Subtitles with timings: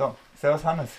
[0.00, 0.92] So, Servus Hannes.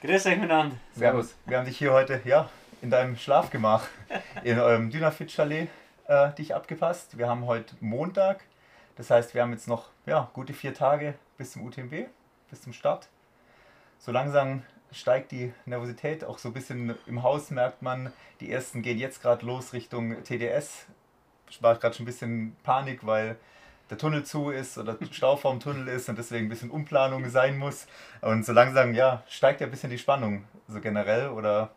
[0.00, 0.76] Grüß euch miteinander.
[0.94, 1.34] Servus.
[1.44, 2.48] Wir haben dich hier heute, ja,
[2.80, 3.86] in deinem Schlafgemach,
[4.42, 5.68] in eurem Dynafit-Chalet,
[6.06, 7.18] äh, dich abgepasst.
[7.18, 8.42] Wir haben heute Montag,
[8.96, 12.06] das heißt, wir haben jetzt noch, ja, gute vier Tage bis zum UTMB,
[12.48, 13.10] bis zum Start.
[13.98, 14.62] So langsam
[14.92, 19.20] steigt die Nervosität, auch so ein bisschen im Haus merkt man, die ersten gehen jetzt
[19.20, 20.86] gerade los Richtung TDS.
[21.50, 23.36] Ich war gerade schon ein bisschen Panik, weil
[23.92, 27.58] der Tunnel zu ist oder Stau vorm Tunnel ist und deswegen ein bisschen Umplanung sein
[27.58, 27.86] muss.
[28.22, 31.28] Und so langsam, ja, steigt ja ein bisschen die Spannung, so generell.
[31.28, 31.74] Oder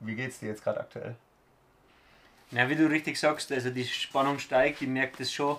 [0.00, 1.14] wie geht es dir jetzt gerade aktuell?
[2.52, 5.58] Na, wie du richtig sagst, also die Spannung steigt, ich merke das schon.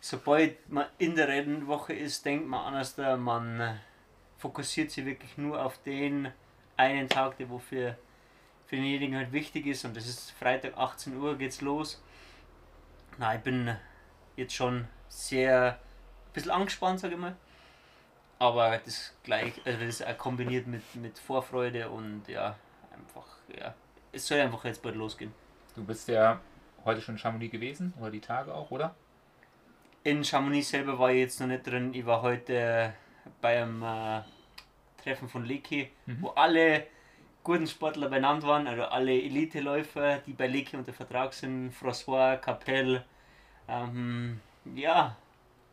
[0.00, 3.80] Sobald man in der Rennwoche ist, denkt man anders, man
[4.38, 6.28] fokussiert sich wirklich nur auf den
[6.76, 7.98] einen Tag, der wofür
[8.66, 9.84] für denjenigen halt wichtig ist.
[9.84, 12.00] Und das ist Freitag 18 Uhr geht's los.
[13.18, 13.76] Na, ich bin
[14.36, 15.78] jetzt schon sehr
[16.26, 17.36] ein bisschen angespannt, sage ich mal.
[18.38, 22.56] Aber das gleich, also das ist auch kombiniert mit, mit Vorfreude und ja,
[22.92, 23.26] einfach,
[23.58, 23.74] ja,
[24.12, 25.32] es soll einfach jetzt bald losgehen.
[25.74, 26.40] Du bist ja
[26.84, 28.94] heute schon in Chamonix gewesen oder die Tage auch, oder?
[30.02, 31.94] In Chamonix selber war ich jetzt noch nicht drin.
[31.94, 32.92] Ich war heute
[33.40, 34.20] beim äh,
[35.02, 36.18] Treffen von Leki, mhm.
[36.20, 36.86] wo alle
[37.42, 43.04] guten Sportler benannt waren, also alle Elite-Läufer, die bei Leki unter Vertrag sind, François, Capelle,
[43.68, 44.40] ähm,
[44.74, 45.16] ja,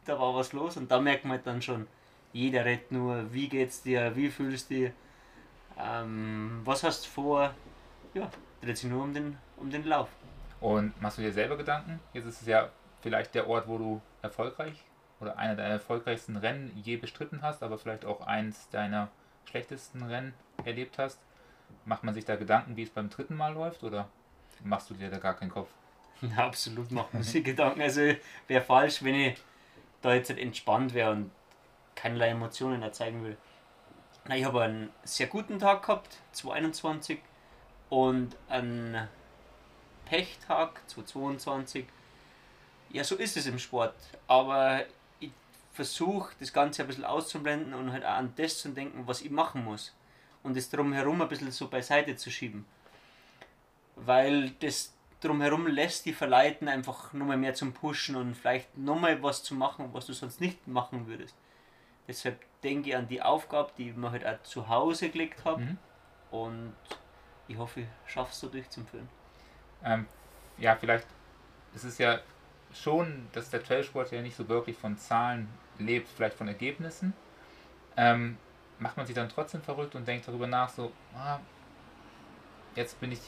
[0.05, 1.87] da war was los und da merkt man dann schon,
[2.33, 4.91] jeder redet nur, wie geht's dir, wie fühlst du dich,
[5.77, 7.53] ähm, was hast du vor,
[8.13, 8.29] ja,
[8.61, 10.09] dreht sich nur um den, um den Lauf.
[10.59, 11.99] Und machst du dir selber Gedanken?
[12.13, 12.69] Jetzt ist es ja
[13.01, 14.83] vielleicht der Ort, wo du erfolgreich
[15.19, 19.09] oder einer der erfolgreichsten Rennen je bestritten hast, aber vielleicht auch eins deiner
[19.45, 21.19] schlechtesten Rennen erlebt hast.
[21.85, 24.07] Macht man sich da Gedanken, wie es beim dritten Mal läuft oder
[24.63, 25.69] machst du dir da gar keinen Kopf?
[26.21, 27.81] Ja, absolut macht man sich Gedanken.
[27.81, 28.13] Also
[28.47, 29.37] wäre falsch, wenn ich
[30.01, 31.31] da jetzt entspannt wäre und
[31.95, 33.37] keinerlei Emotionen erzeugen will.
[34.25, 37.19] Na, ich habe einen sehr guten Tag gehabt, 2021,
[37.91, 39.07] und einen
[40.05, 41.85] Pechtag, 2022.
[42.91, 43.95] Ja, so ist es im Sport.
[44.27, 44.85] Aber
[45.19, 45.31] ich
[45.73, 49.29] versuche das Ganze ein bisschen auszublenden und halt auch an das zu denken, was ich
[49.29, 49.93] machen muss.
[50.41, 52.65] Und das drumherum ein bisschen so beiseite zu schieben.
[53.97, 59.43] Weil das drumherum lässt die verleiten, einfach nochmal mehr zum Pushen und vielleicht nochmal was
[59.43, 61.35] zu machen, was du sonst nicht machen würdest.
[62.07, 65.61] Deshalb denke ich an die Aufgabe, die mir halt auch zu Hause gelegt habe.
[65.61, 65.77] Mhm.
[66.31, 66.75] Und
[67.47, 69.07] ich hoffe, ich schaffe es so durchzuführen.
[69.83, 70.07] Ähm,
[70.57, 71.07] ja, vielleicht
[71.73, 72.19] ist es ja
[72.73, 77.13] schon, dass der Trailsport ja nicht so wirklich von Zahlen lebt, vielleicht von Ergebnissen.
[77.97, 78.37] Ähm,
[78.79, 81.39] macht man sich dann trotzdem verrückt und denkt darüber nach, so, ah,
[82.75, 83.19] jetzt bin ich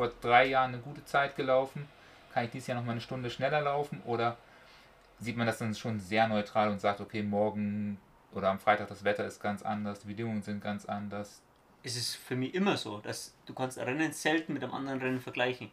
[0.00, 1.86] vor drei Jahren eine gute Zeit gelaufen,
[2.32, 4.38] kann ich dieses Jahr noch mal eine Stunde schneller laufen oder
[5.18, 7.98] sieht man das dann schon sehr neutral und sagt, okay, morgen
[8.32, 11.42] oder am Freitag das Wetter ist ganz anders, die Bedingungen sind ganz anders.
[11.82, 15.20] Es ist für mich immer so, dass du kannst Rennen selten mit einem anderen Rennen
[15.20, 15.70] vergleichen.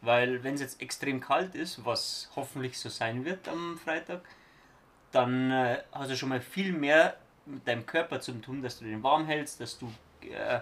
[0.00, 4.22] Weil wenn es jetzt extrem kalt ist, was hoffentlich so sein wird am Freitag,
[5.12, 8.86] dann äh, hast du schon mal viel mehr mit deinem Körper zu tun, dass du
[8.86, 9.86] den warm hältst, dass du
[10.22, 10.58] äh,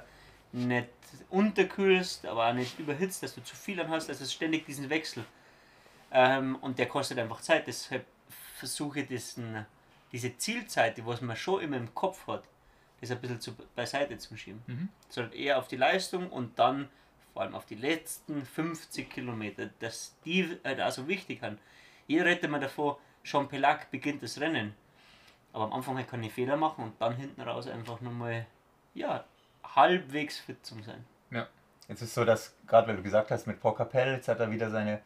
[0.53, 0.89] nicht
[1.29, 4.09] unterkühlst, aber auch nicht überhitzt, dass du zu viel an hast.
[4.09, 5.25] Also es ständig diesen Wechsel.
[6.13, 7.67] Ähm, und der kostet einfach Zeit.
[7.67, 8.05] Deshalb
[8.57, 9.67] versuche ich diesen,
[10.13, 12.45] diese Zielzeit, die was man schon immer im Kopf hat,
[13.01, 14.63] das ein bisschen zu, beiseite zu schieben.
[14.67, 14.89] Mhm.
[15.09, 16.89] Sondern eher auf die Leistung und dann
[17.33, 21.59] vor allem auf die letzten 50 Kilometer, dass die halt auch so wichtig sind.
[22.07, 24.75] Jeder redet mir davor, Jean Pelac beginnt das Rennen.
[25.53, 28.47] Aber am Anfang halt kann ich Fehler machen und dann hinten raus einfach nochmal,
[28.95, 29.25] ja,
[29.75, 31.05] halbwegs fit zu sein.
[31.31, 31.47] Ja.
[31.89, 34.51] Jetzt ist so, dass, gerade weil du gesagt hast, mit Paul Capell, jetzt hat er
[34.51, 35.01] wieder seine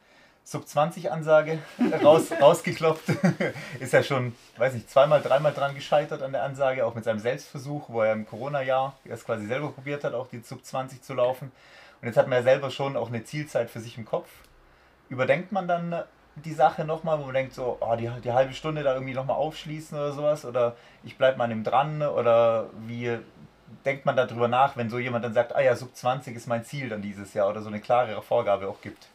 [0.44, 1.58] Sub-20-Ansage
[2.02, 3.08] raus, rausgeklopft.
[3.80, 7.18] ist ja schon, weiß nicht, zweimal, dreimal dran gescheitert an der Ansage, auch mit seinem
[7.18, 11.50] Selbstversuch, wo er im Corona-Jahr erst quasi selber probiert hat, auch die Sub-20 zu laufen.
[12.00, 14.28] Und jetzt hat man ja selber schon auch eine Zielzeit für sich im Kopf.
[15.08, 16.04] Überdenkt man dann
[16.36, 19.36] die Sache nochmal, wo man denkt, so, oh, die, die halbe Stunde da irgendwie nochmal
[19.36, 20.44] aufschließen oder sowas?
[20.44, 22.02] Oder ich bleibe mal an dem dran?
[22.02, 23.18] Oder wie,
[23.84, 26.64] denkt man darüber nach, wenn so jemand dann sagt, ah ja, Sub 20 ist mein
[26.64, 29.08] Ziel dann dieses Jahr oder so eine klarere Vorgabe auch gibt?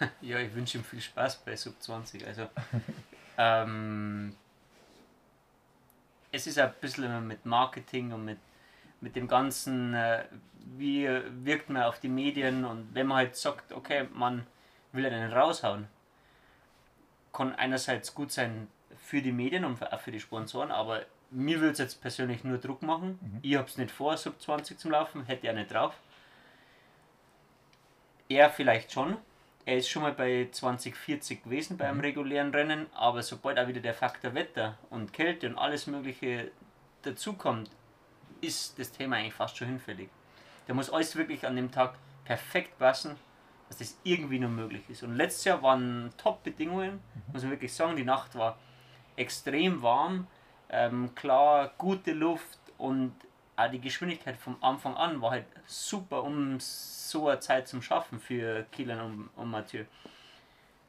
[0.20, 2.26] Ja, ich wünsche ihm viel Spaß bei Sub 20.
[2.26, 2.48] Also,
[3.38, 4.34] ähm,
[6.32, 8.38] es ist ein bisschen mit Marketing und mit,
[9.00, 10.24] mit dem Ganzen, äh,
[10.76, 11.08] wie
[11.44, 14.46] wirkt man auf die Medien und wenn man halt sagt, okay, man
[14.92, 15.86] will einen raushauen,
[17.32, 21.72] kann einerseits gut sein für die Medien und auch für die Sponsoren, aber mir würde
[21.72, 23.18] es jetzt persönlich nur Druck machen.
[23.20, 23.38] Mhm.
[23.42, 25.94] Ich habe es nicht vor, Sub 20 zum Laufen, hätte er nicht drauf.
[28.28, 29.16] Er vielleicht schon.
[29.64, 32.00] Er ist schon mal bei 2040 gewesen beim mhm.
[32.02, 36.50] regulären Rennen, aber sobald auch wieder der Faktor Wetter und Kälte und alles Mögliche
[37.02, 37.70] dazukommt,
[38.40, 40.08] ist das Thema eigentlich fast schon hinfällig.
[40.66, 41.94] Da muss alles wirklich an dem Tag
[42.24, 43.16] perfekt passen,
[43.68, 45.02] dass das irgendwie nur möglich ist.
[45.02, 47.00] Und letztes Jahr waren Top-Bedingungen,
[47.32, 47.96] muss man wirklich sagen.
[47.96, 48.58] Die Nacht war
[49.16, 50.26] extrem warm,
[50.70, 53.12] ähm, klar, gute Luft und
[53.56, 58.20] auch die Geschwindigkeit vom Anfang an war halt super, um so eine Zeit zu schaffen
[58.20, 59.84] für Kilian und, und Mathieu.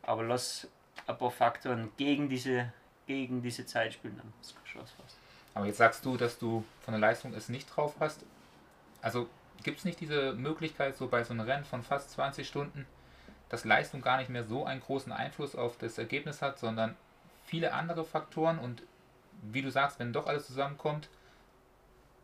[0.04, 0.68] Aber lass
[1.06, 2.72] ein paar Faktoren gegen diese,
[3.06, 5.18] gegen diese Zeit spielen, dann ist schon fast.
[5.54, 8.24] Aber jetzt sagst du, dass du von der Leistung es nicht drauf hast.
[9.02, 9.28] Also
[9.64, 12.86] gibt es nicht diese Möglichkeit, so bei so einem Rennen von fast 20 Stunden,
[13.50, 16.96] dass Leistung gar nicht mehr so einen großen Einfluss auf das Ergebnis hat, sondern
[17.46, 18.84] viele andere Faktoren und
[19.42, 21.10] wie du sagst, wenn doch alles zusammenkommt,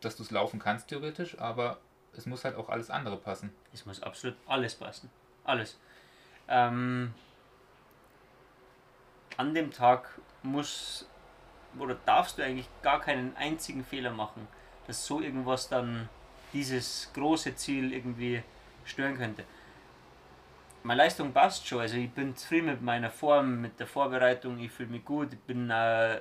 [0.00, 1.78] dass du es laufen kannst theoretisch, aber
[2.12, 3.52] es muss halt auch alles andere passen.
[3.72, 5.10] Es muss absolut alles passen.
[5.44, 5.78] Alles.
[6.48, 7.14] Ähm,
[9.36, 10.08] an dem Tag
[10.42, 11.08] muss
[11.78, 14.46] oder darfst du eigentlich gar keinen einzigen Fehler machen,
[14.86, 16.08] dass so irgendwas dann
[16.52, 18.42] dieses große Ziel irgendwie
[18.84, 19.44] stören könnte.
[20.84, 24.70] Meine Leistung passt schon, also ich bin zufrieden mit meiner Form, mit der Vorbereitung, ich
[24.70, 26.20] fühle mich gut, ich bin äh,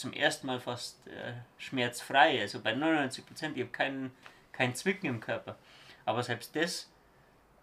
[0.00, 4.10] zum ersten Mal fast äh, schmerzfrei, also bei 99 Prozent, ich habe keinen
[4.52, 5.56] kein Zwicken im Körper.
[6.04, 6.90] Aber selbst das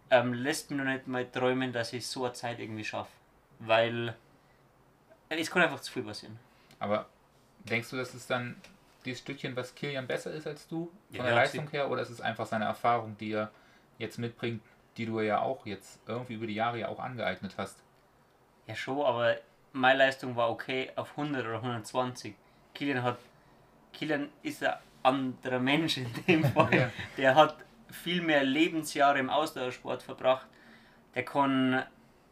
[0.10, 3.12] ähm, lässt mich noch nicht mal träumen, dass ich so eine Zeit irgendwie schaffe,
[3.60, 4.16] weil
[5.30, 6.40] es kann einfach zu viel passieren.
[6.80, 7.08] Aber
[7.66, 8.56] denkst du, dass es dann
[9.04, 12.10] dieses Stückchen, was Kilian besser ist als du, von Ja, der Leistung her, oder ist
[12.10, 13.52] es einfach seine Erfahrung, die er
[13.98, 14.62] jetzt mitbringt,
[14.96, 17.78] die du ja auch jetzt irgendwie über die Jahre ja auch angeeignet hast?
[18.68, 19.38] Ja, schon, aber
[19.78, 22.36] meine Leistung war okay auf 100 oder 120.
[22.74, 23.18] Kilian hat.
[23.94, 26.74] Kilian ist ein anderer Mensch in dem Fall.
[26.76, 26.92] Ja.
[27.18, 27.58] Der hat
[27.92, 30.48] viel mehr Lebensjahre im Ausdauersport verbracht.
[31.16, 31.84] Der kann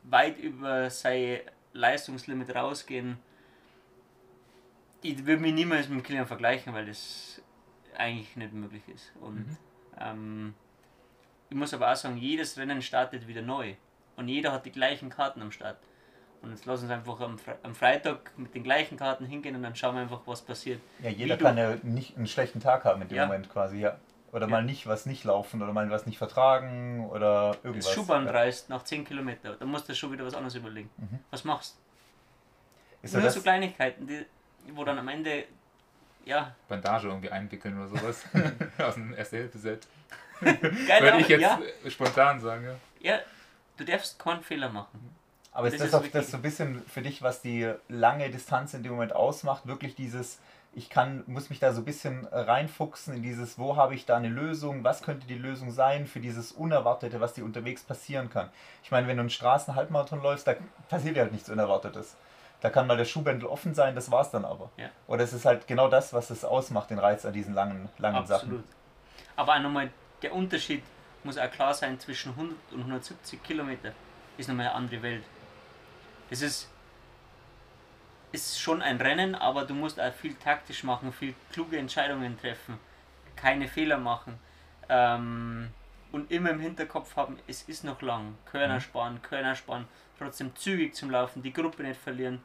[0.03, 1.39] weit über sein
[1.73, 3.17] Leistungslimit rausgehen.
[5.01, 7.41] Ich würde mich niemals mit Kilian vergleichen, weil das
[7.97, 9.11] eigentlich nicht möglich ist.
[9.21, 9.57] Und Mhm.
[9.99, 10.53] ähm,
[11.49, 13.75] ich muss aber auch sagen, jedes Rennen startet wieder neu.
[14.15, 15.77] Und jeder hat die gleichen Karten am Start.
[16.45, 19.63] Und jetzt lass uns einfach am, Fre am Freitag mit den gleichen Karten hingehen und
[19.63, 20.79] dann schauen wir einfach, was passiert.
[21.01, 23.25] Ja, jeder kann ja nicht einen schlechten Tag haben in dem Ja.
[23.25, 23.97] Moment quasi, ja.
[24.31, 24.51] Oder Ja.
[24.51, 27.91] mal nicht was nicht laufen oder mal was nicht vertragen oder irgendwas.
[27.91, 28.31] Schuhband ja.
[28.33, 30.89] reißt nach 10 Kilometern, dann musst du schon wieder was anderes überlegen.
[30.97, 31.19] Mhm.
[31.31, 31.77] Was machst
[33.01, 33.11] du?
[33.11, 34.25] Nur das, so Kleinigkeiten, die,
[34.73, 35.45] wo dann am Ende,
[36.25, 38.23] ja, Bandage irgendwie einwickeln oder sowas.
[38.77, 39.87] Aus dem Erste-Hilfe-Set.
[40.41, 42.65] geil, Würde ich jetzt ja, spontan sagen,
[42.99, 43.13] ja.
[43.13, 43.19] ja,
[43.77, 45.15] du darfst keinen Fehler machen.
[45.55, 48.73] Aber ist das das, auch das so ein bisschen für dich, was die lange Distanz
[48.73, 49.65] in dem Moment ausmacht?
[49.65, 50.41] Wirklich dieses,
[50.73, 54.17] ich kann, muss mich da so ein bisschen reinfuchsen in dieses, wo habe ich da
[54.17, 58.49] eine Lösung, was könnte die Lösung sein für dieses Unerwartete, was dir unterwegs passieren kann.
[58.83, 60.55] Ich meine, wenn du einen Straßenhalbmarathon läufst, da
[60.89, 62.17] passiert ja halt nichts Unerwartetes.
[62.59, 64.69] Da kann mal der Schuhbändel offen sein, das war's dann aber.
[64.75, 64.89] Ja.
[65.07, 68.25] Oder es ist halt genau das, was es ausmacht, den Reiz an diesen langen, langen
[68.27, 68.49] Sachen.
[68.49, 68.65] Absolut.
[69.37, 69.89] Aber auch nochmal,
[70.21, 70.83] der Unterschied
[71.23, 73.93] muss auch klar sein zwischen 100 und 170 Kilometer.
[74.37, 75.23] Ist nochmal eine andere Welt.
[76.29, 76.69] Das ist,
[78.31, 82.79] ist schon ein Rennen, aber du musst auch viel taktisch machen, viel kluge Entscheidungen treffen,
[83.35, 84.39] keine Fehler machen.
[84.89, 85.69] Ähm,
[86.11, 88.37] und immer im Hinterkopf haben, es ist noch lang.
[88.49, 88.81] Körner Mhm.
[88.81, 89.87] sparen, Körner sparen,
[90.17, 92.41] trotzdem zügig zum Laufen, die Gruppe nicht verlieren.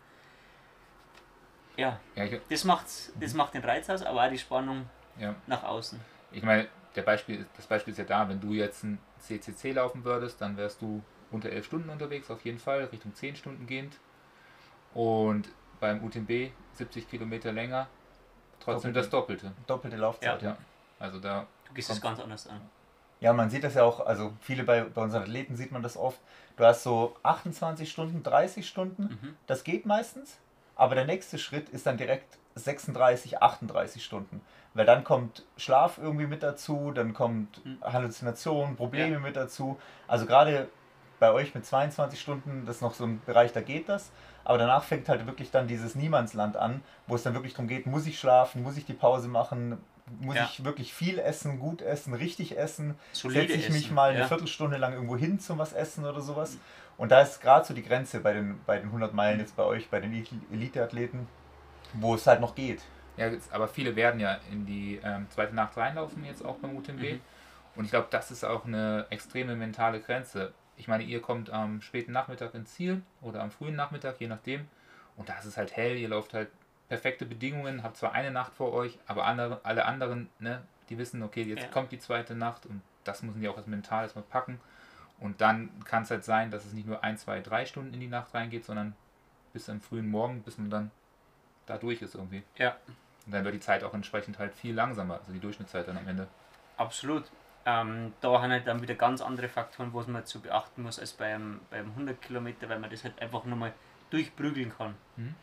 [1.77, 4.89] Ja, Ja, ich, das, macht's, das macht den Reiz aus, aber auch die Spannung
[5.19, 5.35] ja.
[5.47, 6.01] nach außen.
[6.33, 10.05] ich meine, der Beispiel, das Beispiel ist ja da, wenn du jetzt ein CCC laufen
[10.05, 13.97] würdest, dann wärst du unter 11 Stunden unterwegs, auf jeden Fall, Richtung 10 Stunden gehend.
[14.95, 17.87] Und beim UTMB 70 Kilometer länger,
[18.59, 19.01] trotzdem Doppelte.
[19.01, 19.53] das Doppelte.
[19.67, 20.57] Doppelte Laufzeit, Ja.
[20.99, 22.61] Also da, Du gehst es ganz anders an.
[23.21, 25.97] Ja, man sieht das ja auch, also viele bei, bei unseren Athleten sieht man das
[25.97, 26.19] oft.
[26.57, 29.37] Du hast so 28 Stunden, 30 Stunden, Mhm.
[29.47, 30.39] das geht meistens,
[30.75, 34.41] aber der nächste Schritt ist dann direkt 36, 38 Stunden.
[34.75, 37.79] Weil dann kommt Schlaf irgendwie mit dazu, dann kommt Mhm.
[37.83, 39.79] Halluzination, Probleme mit dazu.
[40.09, 40.69] Also gerade
[41.21, 44.11] bei euch mit 22 Stunden, das ist noch so ein Bereich, da geht das.
[44.43, 47.87] Aber danach fängt halt wirklich dann dieses Niemandsland an, wo es dann wirklich darum geht,
[47.87, 49.79] muss ich schlafen, muss ich die Pause machen,
[50.21, 50.45] muss Ja.
[50.51, 54.21] ich wirklich viel essen, gut essen, richtig essen, Solide setze ich mich Essen, mal eine
[54.21, 54.27] ja.
[54.27, 56.57] Viertelstunde lang irgendwo hin zum was essen oder sowas.
[56.97, 59.63] Und da ist gerade so die Grenze bei den, bei den 100 Meilen jetzt bei
[59.63, 61.29] euch, bei den Eli- Elite-Athleten,
[61.95, 62.83] wo es halt noch geht.
[63.17, 67.03] ja, aber viele werden ja in die ähm, zweite Nacht reinlaufen, jetzt auch beim UTMB.
[67.03, 67.21] Mhm.
[67.77, 70.53] Und ich glaube, das ist auch eine extreme mentale Grenze.
[70.81, 74.67] Ich meine, ihr kommt am späten Nachmittag ins Ziel oder am frühen Nachmittag, je nachdem.
[75.15, 76.49] Und da ist es halt hell, ihr lauft halt
[76.89, 81.23] perfekte Bedingungen, habt zwar eine Nacht vor euch, aber andere, alle anderen, ne, die wissen,
[81.23, 81.69] okay, jetzt Ja.
[81.69, 84.59] kommt die zweite Nacht und das müssen die auch als mental erstmal packen.
[85.19, 88.01] Und dann kann es halt sein, dass es nicht nur ein, zwei, drei Stunden in
[88.01, 88.95] die Nacht reingeht, sondern
[89.53, 90.91] bis am frühen Morgen, bis man dann
[91.67, 92.43] da durch ist irgendwie.
[92.57, 92.75] Ja,
[93.27, 96.09] Und dann wird die Zeit auch entsprechend halt viel langsamer, also die Durchschnittszeit dann am
[96.09, 96.27] Ende.
[96.79, 97.25] Absolut.
[97.67, 101.13] Ähm, da haben halt dann wieder ganz andere Faktoren, was man zu beachten muss, als
[101.13, 103.73] beim, beim 100 Kilometer, weil man das halt einfach nochmal
[104.11, 104.95] durchprügeln kann.
[105.17, 105.35] Mhm.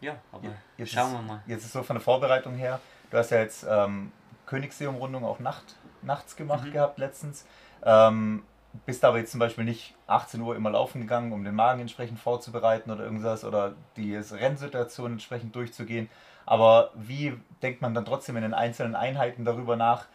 [0.00, 1.42] Ja, aber Jetzt schauen ist, wir mal.
[1.46, 4.12] Jetzt ist so von der Vorbereitung her, du hast ja jetzt ähm,
[4.46, 6.72] Königsseeumrundung auch Nacht, nachts gemacht Mhm.
[6.72, 7.46] gehabt letztens.
[7.82, 8.42] Ähm,
[8.84, 12.18] bist aber jetzt zum Beispiel nicht 18 Uhr immer laufen gegangen, um den Magen entsprechend
[12.18, 16.10] vorzubereiten oder irgendwas oder die Rennsituation entsprechend durchzugehen.
[16.44, 20.06] Aber wie denkt man dann trotzdem in den einzelnen Einheiten darüber nach?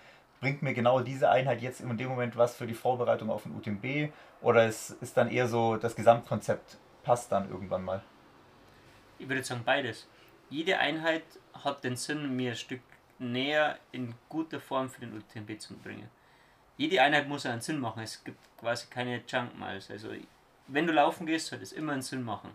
[0.42, 3.56] Bringt mir genau diese Einheit jetzt in dem Moment was für die Vorbereitung auf den
[3.56, 4.12] UTMB?
[4.42, 8.02] Oder ist, ist dann eher so, das Gesamtkonzept passt dann irgendwann mal?
[9.20, 10.08] Ich würde sagen beides.
[10.50, 12.82] Jede Einheit hat den Sinn, mir ein Stück
[13.20, 16.10] näher in guter Form für den UTMB zu bringen.
[16.76, 18.02] Jede Einheit muss einen Sinn machen.
[18.02, 19.92] Es gibt quasi keine Junk Miles.
[19.92, 20.10] Also
[20.66, 22.50] wenn du laufen gehst, sollte es immer einen Sinn machen.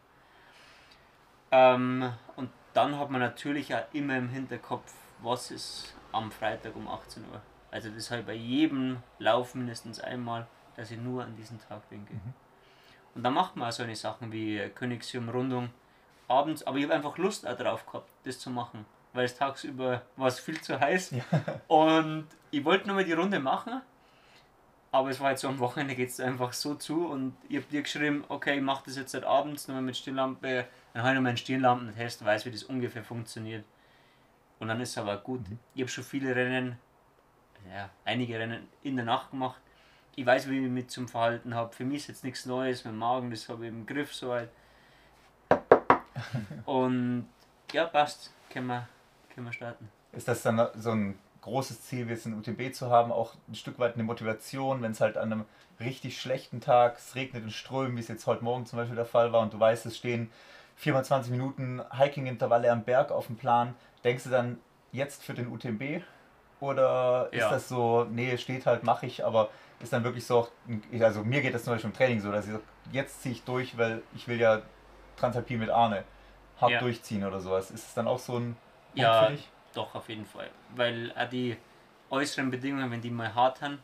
[1.52, 6.88] Ähm, und dann hat man natürlich auch immer im Hinterkopf, was ist am Freitag um
[6.88, 7.40] 18 Uhr.
[7.70, 10.46] Also ich bei jedem Lauf mindestens einmal,
[10.76, 12.14] dass ich nur an diesen Tag denke.
[13.14, 15.70] Und dann macht man auch so eine Sachen wie Königsumrundung
[16.28, 18.84] abends, aber ich habe einfach Lust drauf gehabt, das zu machen.
[19.12, 21.14] Weil es tagsüber war es viel zu heiß.
[21.68, 23.80] Und ich wollte nochmal die Runde machen,
[24.92, 27.66] aber es war jetzt so am Wochenende geht es einfach so zu und ich habe
[27.66, 31.14] dir geschrieben, okay, ich mache das jetzt halt abends nochmal mit Stirnlampe, dann habe ich
[31.16, 33.64] nochmal einen Stirnlampentest, weiß wie das ungefähr funktioniert.
[34.58, 35.42] Und dann ist es aber gut.
[35.74, 36.78] Ich habe schon viele Rennen,
[37.72, 39.60] ja, einige Rennen in der Nacht gemacht.
[40.14, 41.74] Ich weiß, wie ich mich zum Verhalten habe.
[41.74, 44.48] Für mich ist jetzt nichts Neues, mein Magen, das habe ich im Griff soweit.
[46.64, 47.28] Und
[47.72, 48.32] ja, passt.
[48.50, 48.88] Können wir,
[49.34, 49.88] können wir starten.
[50.12, 53.78] Ist das dann so ein großes Ziel, jetzt ein UTB zu haben, auch ein Stück
[53.78, 55.44] weit eine Motivation, wenn es halt an einem
[55.78, 59.06] richtig schlechten Tag, es regnet in Strömen, wie es jetzt heute Morgen zum Beispiel der
[59.06, 60.30] Fall war, und du weißt, es stehen
[60.76, 64.58] 24 Minuten Hiking-Intervalle am Berg auf dem Plan, denkst du dann
[64.90, 66.02] jetzt für den UTMB?
[66.60, 67.50] Oder ist Ja.
[67.50, 70.48] das so, nee, steht halt, mache ich, aber ist dann wirklich so,
[71.00, 73.42] also mir geht das zum Beispiel im Training so, dass ich sage, jetzt ziehe ich
[73.42, 74.62] durch, weil ich will ja
[75.18, 76.04] Transalpin mit Arne
[76.60, 76.80] hart Ja.
[76.80, 77.70] durchziehen oder sowas.
[77.70, 78.56] Ist es dann auch so ein
[78.94, 79.30] Punkt Ja,
[79.74, 80.48] doch, auf jeden Fall.
[80.74, 81.56] Weil auch die
[82.10, 83.78] äußeren Bedingungen, wenn die mal hart haben,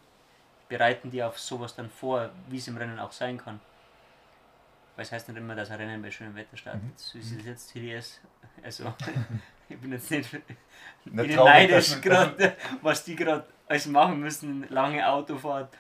[0.69, 3.61] bereiten die auf sowas dann vor, wie es im Rennen auch sein kann.
[4.97, 6.83] Weil es heißt nicht immer, dass ein Rennen bei schönem Wetter startet.
[6.83, 6.93] Mhm.
[6.97, 8.21] So ist es jetzt TDS.
[8.63, 8.85] Also,
[9.73, 10.33] ich bin jetzt nicht,
[11.05, 14.67] Nicht neidisch gerade, was die gerade alles machen müssen.
[14.69, 15.75] Lange Autofahrt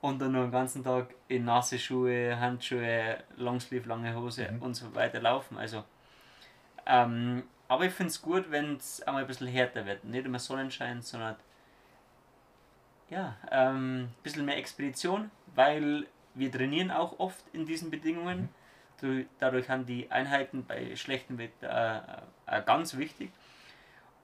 [0.00, 4.62] und dann noch den ganzen Tag in nasse Schuhe, Handschuhe, Longsleeve, lange Hose Mhm.
[4.62, 5.56] und so weiter laufen.
[5.58, 5.84] Also,
[6.86, 10.04] ähm, aber ich finde es gut, wenn es einmal ein bisschen härter wird.
[10.04, 11.36] Nicht immer Sonnenschein, sondern
[13.10, 18.48] ja, ähm, ein bisschen mehr Expedition, weil wir trainieren auch oft in diesen Bedingungen.
[18.48, 18.59] Du-
[19.38, 23.30] Dadurch haben die Einheiten bei schlechtem Wetter äh, äh, ganz wichtig.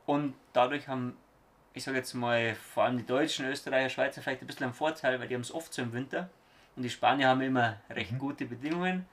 [0.04, 1.16] Und dadurch haben,
[1.74, 5.18] ich sage jetzt mal, vor allem die Deutschen, Österreicher, Schweizer vielleicht ein bisschen einen Vorteil,
[5.20, 6.28] weil die haben es oft so im Winter.
[6.76, 8.18] Und die Spanier haben immer recht Mhm.
[8.18, 9.06] gute Bedingungen.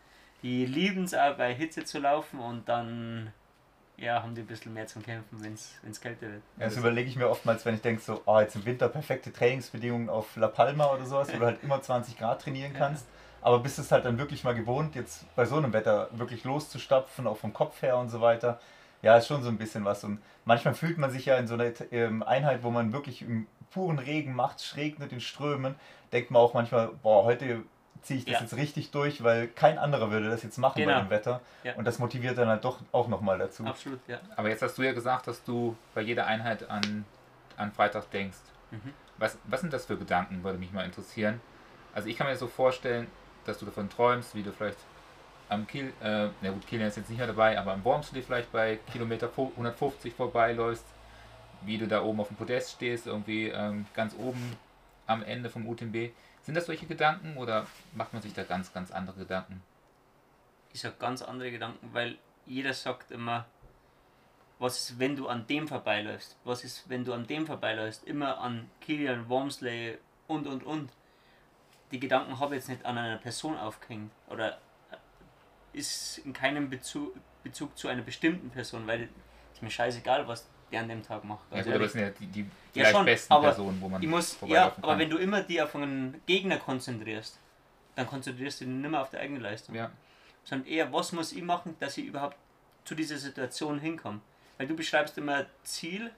[0.43, 3.31] Die lieben es auch bei Hitze zu laufen und dann
[3.95, 6.41] ja, haben die ein bisschen mehr zum Kämpfen, wenn es kälter wird.
[6.57, 9.31] Ja, das überlege ich mir oftmals, wenn ich denke, so, oh, jetzt im Winter perfekte
[9.31, 13.05] Trainingsbedingungen auf La Palma oder sowas, wo du halt immer 20 Grad trainieren kannst.
[13.43, 17.27] Aber bist es halt dann wirklich mal gewohnt, jetzt bei so einem Wetter wirklich loszustapfen,
[17.27, 18.59] auch vom Kopf her und so weiter.
[19.01, 20.03] Ja, ist schon so ein bisschen was.
[20.05, 23.47] Und manchmal fühlt man sich ja in so einer ähm, Einheit, wo man wirklich im
[23.71, 25.75] puren Regen macht, es regnet in Strömen,
[26.13, 27.63] denkt man auch manchmal, boah, heute
[28.01, 28.39] ziehe ich das Ja.
[28.41, 30.99] jetzt richtig durch, weil kein anderer würde das jetzt machen bei Genau.
[31.01, 31.41] dem Wetter.
[31.63, 31.73] Ja.
[31.75, 33.65] Und das motiviert dann halt doch auch nochmal dazu.
[33.65, 34.19] Absolut, ja.
[34.37, 37.03] Aber jetzt hast du ja gesagt, dass du bei jeder Einheit an,
[37.57, 38.37] an Freitag denkst.
[38.71, 38.93] Mhm.
[39.17, 41.41] Was, was sind das für Gedanken, würde mich mal interessieren.
[41.93, 43.07] Also ich kann mir so vorstellen,
[43.45, 44.77] dass du davon träumst, wie du vielleicht
[45.49, 48.51] am Kiel, äh, na gut, Kilian ist jetzt nicht mehr dabei, aber am Wormsley vielleicht
[48.51, 50.85] bei Kilometer 150 vorbeiläufst,
[51.61, 54.57] wie du da oben auf dem Podest stehst, irgendwie ähm, ganz oben
[55.05, 56.11] am Ende vom UTMB.
[56.41, 59.61] Sind das solche Gedanken oder macht man sich da ganz, ganz andere Gedanken?
[60.73, 63.45] ich habe ganz andere Gedanken, weil jeder sagt immer,
[64.59, 66.37] was ist, wenn du an dem vorbeiläufst?
[66.43, 68.03] Was ist, wenn du an dem vorbeiläufst?
[68.05, 69.97] Immer an Kilian, Wormsley
[70.27, 70.89] und und und.
[71.93, 74.57] Die Gedanken habe ich jetzt nicht an einer Person aufgehängt oder
[75.73, 79.09] ist in keinem Bezug, Bezug zu einer bestimmten Person, weil
[79.53, 81.43] es mir scheißegal, was der an dem Tag macht.
[81.51, 84.01] Ja, Ganz gut, aber das sind ja die, die Ja, schon, besten Personen, wo man
[84.01, 84.99] Ich muss, ja, vorbeilaufen aber kann.
[85.01, 87.39] wenn du immer dich auf einen Gegner konzentrierst,
[87.95, 89.91] dann konzentrierst du dich nicht mehr auf die eigene Leistung ja.
[90.43, 92.37] sondern eher, was muss ich machen, dass ich überhaupt
[92.85, 94.19] zu dieser Situation hinkomme.
[94.57, 96.11] Weil du beschreibst immer Ziel.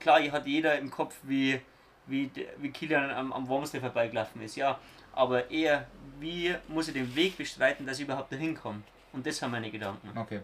[0.00, 1.60] Klar, hier hat jeder im Kopf, wie,
[2.06, 4.78] wie, wie Kilian am, am Wormsley vorbeigelaufen ist, ja.
[5.14, 5.86] Aber eher,
[6.18, 8.82] wie muss ich den Weg bestreiten, dass ich überhaupt dahin komme.
[9.12, 10.16] Und das sind meine Gedanken.
[10.16, 10.40] Okay.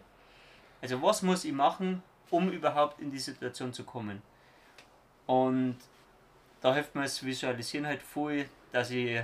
[0.83, 4.23] Also was muss ich machen um überhaupt in die Situation zu kommen.
[5.27, 5.77] Und
[6.61, 9.21] da hilft mir das Visualisieren halt voll, dass ich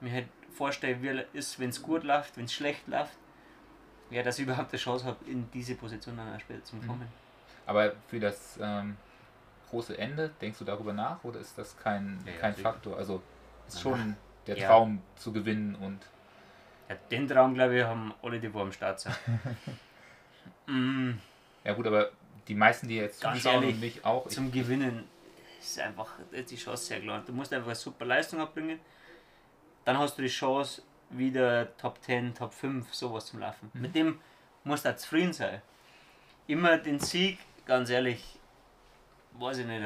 [0.00, 3.16] mir halt vorstelle, wie es ist, wenn es gut läuft, wenn es schlecht läuft.
[4.10, 6.86] Ja, dass ich überhaupt eine Chance habe, in diese Position dann später zu Mhm.
[6.86, 7.08] kommen.
[7.66, 8.96] Aber für das ähm,
[9.76, 12.54] große Ende, denkst du darüber nach oder ist das kein, Ja, kein.
[12.54, 12.96] Faktor?
[12.96, 13.22] Also
[13.68, 14.16] ist schon
[14.46, 14.56] der.
[14.56, 16.00] Traum zu gewinnen und
[17.10, 19.14] den Traum, glaube ich, haben alle, die wo am Start sind.
[20.66, 21.18] mm,
[21.64, 22.10] ja gut, aber
[22.46, 25.04] die meisten, die jetzt Ganz zuschauen ehrlich, und mich auch, zum Gewinnen
[25.60, 27.22] ist einfach die Chance sehr klar.
[27.26, 28.78] Du musst einfach eine super Leistung abbringen.
[29.84, 33.70] Dann hast du die Chance, wieder Top 10, Top 5, sowas zum Laufen.
[33.74, 33.80] Mhm.
[33.82, 34.20] Mit dem
[34.64, 35.60] musst du auch zufrieden sein.
[36.46, 38.35] Immer den Sieg, ganz ehrlich,
[39.38, 39.82] weiß ich nicht.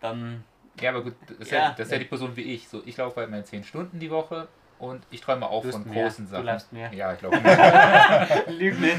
[0.00, 0.44] Dann,
[0.80, 1.70] ja, aber gut, das ist ja, Ja.
[1.76, 2.68] das ist ja die Person wie ich.
[2.68, 4.46] So, ich laufe halt meine 10 Stunden die Woche
[4.78, 6.04] und ich träume auch Du von mehr.
[6.04, 6.46] großen Du Sachen.
[6.46, 6.92] läufst mehr.
[6.94, 7.36] Ja, ich glaube
[8.48, 8.96] lüg nicht.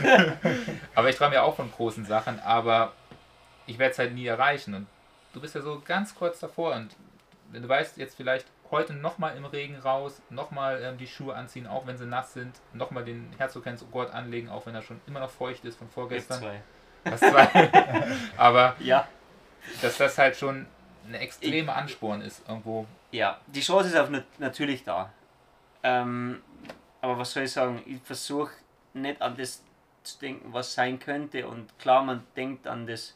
[0.95, 2.93] aber ich träume ja auch von großen Sachen, aber
[3.65, 4.73] ich werde es halt nie erreichen.
[4.73, 4.87] Und
[5.33, 6.75] du bist ja so ganz kurz davor.
[6.75, 6.95] Und
[7.51, 11.65] wenn du weißt, jetzt vielleicht heute nochmal im Regen raus, nochmal ähm, die Schuhe anziehen,
[11.65, 15.29] auch wenn sie nass sind, nochmal den Herzogensgurt anlegen, auch wenn er schon immer noch
[15.31, 16.39] feucht ist von Gibt vorgestern.
[16.39, 16.61] zwei.
[17.05, 17.69] Das zwei.
[18.37, 19.07] aber Ja,
[19.81, 20.65] dass das halt schon
[21.07, 22.85] eine extreme Ansporn ist, irgendwo.
[23.11, 25.11] ja, die Chance ist auch nat natürlich da.
[25.83, 26.41] Ähm,
[27.01, 27.81] aber was soll ich sagen?
[27.85, 28.51] Ich versuche
[28.93, 29.63] nicht an das
[30.03, 31.47] zu denken, was sein könnte.
[31.47, 33.15] Und klar, man denkt an das,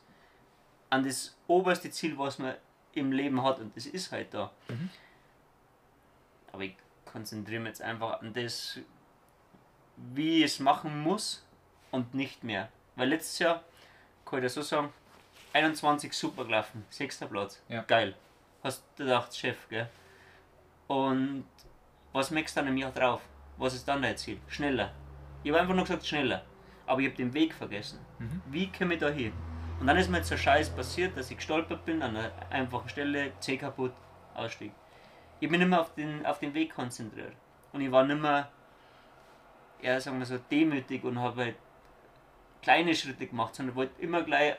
[0.90, 2.56] an das oberste Ziel, was man
[2.94, 3.60] im Leben hat.
[3.60, 4.52] Und das ist halt da.
[4.70, 4.90] Mhm.
[6.52, 8.80] Aber ich konzentriere mich jetzt einfach an das,
[9.98, 11.46] wie ich es machen muss
[11.92, 12.70] und nicht mehr.
[12.96, 13.64] Weil letztes Jahr,
[14.26, 14.94] kann ich das so sagen,
[15.54, 17.62] 21 super gelaufen, sechster Platz.
[17.70, 17.84] Ja.
[17.84, 18.16] Geil.
[18.64, 19.88] Hast du gedacht, Chef, gell?
[20.88, 21.46] Und
[22.12, 23.22] was merkst du dann im Jahr drauf?
[23.58, 24.40] Was ist dann dein Ziel?
[24.48, 24.92] Schneller.
[25.44, 26.44] Ich habe einfach nur gesagt, schneller.
[26.86, 28.00] Aber ich habe den Weg vergessen.
[28.20, 28.42] Mhm.
[28.48, 29.34] Wie komme ich da hin?
[29.80, 32.90] Und dann ist mir jetzt so Scheiß passiert, dass ich gestolpert bin an einer einfachen
[32.90, 33.94] Stelle, C kaputt,
[34.34, 34.72] Ausstieg.
[35.40, 37.34] Ich bin nicht mehr auf den, auf den Weg konzentriert.
[37.74, 38.50] Und ich war nicht mehr,
[39.82, 41.56] ja, sagen wir so, demütig und habe halt
[42.62, 44.56] kleine Schritte gemacht, sondern wollte immer gleich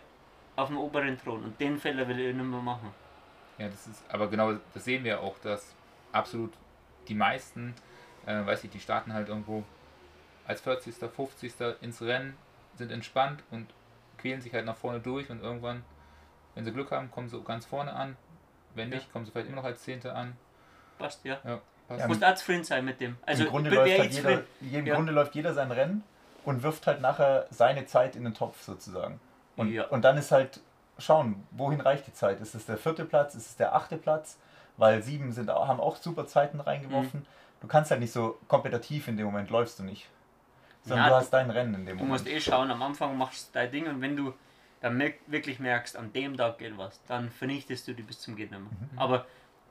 [0.57, 1.43] auf dem oberen Thron.
[1.45, 2.90] Und den Fehler will ich nicht mehr machen.
[3.59, 5.75] Ja, das ist, aber genau, das sehen wir auch, dass
[6.12, 6.53] absolut
[7.09, 7.75] die meisten,
[8.27, 9.62] äh, weiß ich, die starten halt irgendwo
[10.47, 11.53] als 40., 50.
[11.81, 12.37] ins Rennen,
[12.75, 13.69] sind entspannt und
[14.19, 15.85] quälen sich halt nach vorne durch und irgendwann,
[16.55, 18.17] wenn sie Glück haben, kommen sie ganz vorne an.
[18.75, 18.97] Wenn Ja.
[18.97, 20.37] nicht, kommen sie vielleicht immer noch als Zehnte an.
[20.99, 21.38] Passt, ja.
[21.45, 22.05] Ja, passt.
[22.05, 23.17] Du musst auch zufrieden sein mit dem.
[23.25, 24.95] Also, Im Grunde, läuft halt jeder, im Ja.
[24.97, 26.03] Grunde läuft jeder sein Rennen
[26.45, 29.21] und wirft halt nachher seine Zeit in den Topf sozusagen.
[29.57, 29.85] Und, Ja.
[29.87, 30.61] und dann ist halt
[30.99, 32.40] schauen, wohin reicht die Zeit?
[32.40, 33.35] Ist es der vierte Platz?
[33.35, 34.38] Ist es der achte Platz?
[34.77, 37.21] Weil sieben sind, haben auch super Zeiten reingeworfen.
[37.21, 37.27] Mhm.
[37.61, 40.09] Du kannst halt nicht so kompetitiv in dem Moment läufst du nicht.
[40.83, 42.25] Sondern Ja, du du- hast dein Rennen in dem Du Moment.
[42.25, 44.35] musst eh schauen, am Anfang machst du dein Ding und wenn du
[44.81, 48.69] dann wirklich merkst, an dem Tag geht was, dann vernichtest du die bis zum Gehtnimmer.
[48.69, 48.99] Mhm.
[48.99, 49.25] Aber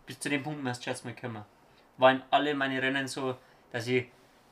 [0.08, 1.44] bis zu dem Punkt musst du jetzt mal kommen.
[1.98, 3.36] Waren alle meine Rennen so,
[3.72, 4.08] dass ich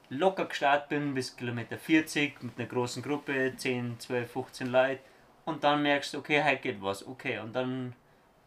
[0.10, 5.00] locker gestartet bin bis Kilometer 40 mit einer großen Gruppe, 10, 12, 15 Leute
[5.46, 7.94] und dann merkst du, okay, heute geht was, okay, und dann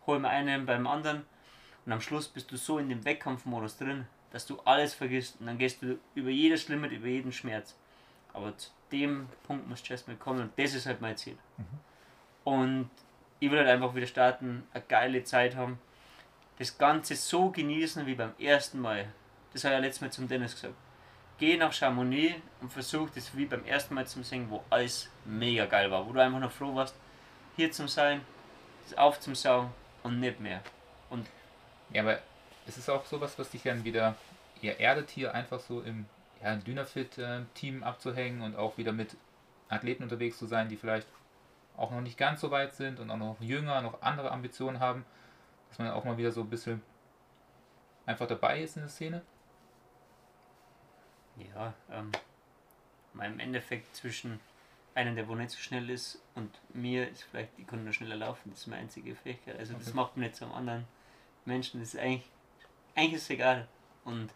[0.06, 1.24] holen wir einen beim anderen
[1.86, 5.46] und am Schluss bist du so in dem Wettkampfmodus drin, dass du alles vergisst und
[5.46, 7.76] dann gehst du über jedes Limit, über jeden Schmerz.
[8.32, 11.38] Aber zu dem Punkt musst du erstmal kommen und das ist halt mein Ziel.
[12.42, 12.90] Und
[13.38, 15.78] ich will halt einfach wieder starten, eine geile Zeit haben,
[16.58, 19.06] das Ganze so genießen wie beim ersten Mal.
[19.52, 20.74] Das habe ich ja letztes Mal zum Dennis gesagt.
[21.38, 25.66] Geh nach Chamonix und versuch das wie beim ersten Mal zu singen, wo alles mega
[25.66, 26.94] geil war, wo du einfach noch froh warst,
[27.56, 28.20] hier zu sein,
[28.96, 29.70] aufzusaugen
[30.02, 30.60] und nicht mehr.
[31.94, 32.18] Ja, aber
[32.66, 34.16] es ist auch sowas, was dich dann wieder
[34.60, 36.06] eher erdet, hier einfach so im
[36.42, 39.16] ja, Dynafit-Team abzuhängen und auch wieder mit
[39.68, 41.06] Athleten unterwegs zu sein, die vielleicht
[41.76, 45.04] auch noch nicht ganz so weit sind und auch noch jünger, noch andere Ambitionen haben,
[45.68, 46.82] dass man auch mal wieder so ein bisschen
[48.06, 49.22] einfach dabei ist in der Szene.
[51.36, 52.12] Ja, ähm,
[53.14, 54.40] im Endeffekt zwischen
[54.94, 58.16] einem, der wo nicht so schnell ist, und mir ist vielleicht, ich kann nur schneller
[58.16, 59.58] laufen, das ist meine einzige Fähigkeit.
[59.58, 59.96] Also das Okay.
[59.96, 60.84] macht mich nicht zum anderen
[61.44, 62.28] Menschen, das ist eigentlich,
[62.94, 63.66] eigentlich ist es egal.
[64.04, 64.30] Und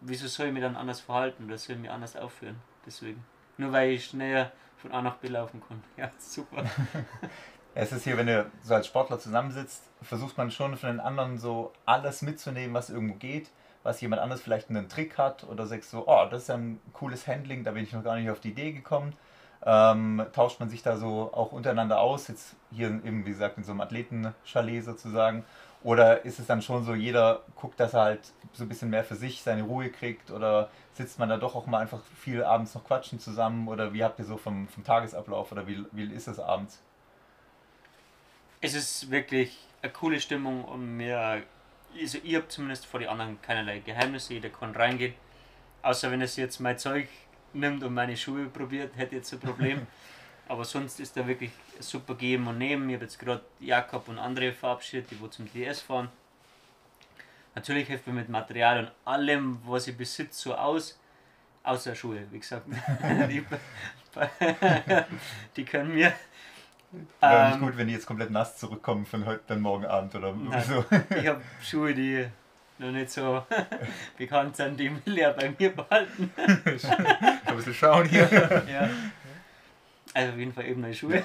[0.00, 2.60] wieso soll ich mich dann anders verhalten oder soll ich mich anders aufführen?
[2.84, 3.24] Deswegen.
[3.58, 5.82] Nur weil ich schneller von A nach B laufen kann.
[5.96, 6.64] Ja, super.
[7.74, 11.38] Es ist hier, wenn du so als Sportler zusammensitzt, versucht man schon von den anderen
[11.38, 13.48] so alles mitzunehmen, was irgendwo geht,
[13.82, 16.80] was jemand anders vielleicht einen Trick hat oder sagst so, oh, das ist ja ein
[16.92, 19.14] cooles Handling, da bin ich noch gar nicht auf die Idee gekommen.
[19.64, 23.64] Ähm, tauscht man sich da so auch untereinander aus, jetzt hier eben wie gesagt in
[23.64, 25.44] so einem Athletenchalet sozusagen
[25.84, 28.20] Oder ist es dann schon so, jeder guckt, dass er halt
[28.52, 30.30] so ein bisschen mehr für sich seine Ruhe kriegt?
[30.30, 33.66] Oder sitzt man da doch auch mal einfach viel abends noch quatschen zusammen?
[33.68, 36.80] Oder wie habt ihr so vom, vom Tagesablauf oder wie, wie ist es abends?
[38.60, 41.42] Es ist wirklich eine coole Stimmung und mir,
[42.00, 45.14] also ich habe zumindest vor die anderen keinerlei Geheimnisse, jeder kann reingehen.
[45.82, 47.08] Außer wenn es jetzt mein Zeug
[47.52, 49.86] nimmt und meine Schuhe probiert, hätte jetzt ein Problem.
[50.48, 51.50] Aber sonst ist da wirklich
[51.80, 52.88] super geben und nehmen.
[52.88, 56.08] Ich habe jetzt gerade Jakob und andere verabschiedet, die wo zum DS fahren.
[57.54, 60.98] Natürlich hilft mir mit Material und allem, was ich besitze, so aus.
[61.62, 62.66] Außer Schuhe, wie gesagt.
[63.28, 63.44] die,
[65.56, 66.12] die können mir.
[67.20, 70.14] Wäre nicht ähm, gut, wenn die jetzt komplett nass zurückkommen von heute dann morgen Abend
[70.14, 70.84] oder nein, so.
[71.16, 72.26] Ich habe Schuhe, die
[72.78, 73.46] noch nicht so
[74.18, 76.30] bekannt sind, die will ich bei mir behalten.
[76.36, 78.28] ein bisschen schauen hier.
[78.70, 78.90] ja.
[80.14, 81.22] Also auf jeden Fall eben neue Schuhe.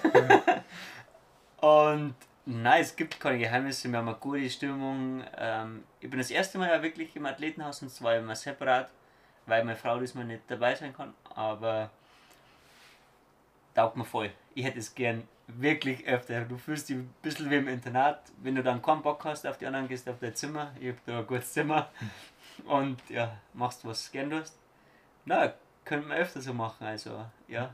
[1.58, 5.24] Und nein, es gibt keine Geheimnisse, wir haben eine gute Stimmung.
[5.38, 8.90] Ähm, ich bin das erste Mal ja wirklich im Athletenhaus und zwar immer separat,
[9.46, 11.14] weil meine Frau diesmal nicht dabei sein kann.
[11.36, 11.90] Aber
[13.74, 14.32] taugt mir voll.
[14.56, 16.46] Ich hätte es gern wirklich öfter.
[16.46, 18.22] Du fühlst dich ein bisschen wie im Internat.
[18.42, 20.72] Wenn du dann keinen Bock hast auf die anderen, gehst du auf dein Zimmer.
[20.80, 21.90] Ich habe da ein gutes Zimmer.
[22.66, 24.58] Und ja, machst was gern hast.
[25.26, 25.54] Na,
[25.86, 26.86] könnte man öfter so machen.
[26.86, 27.74] Also ja,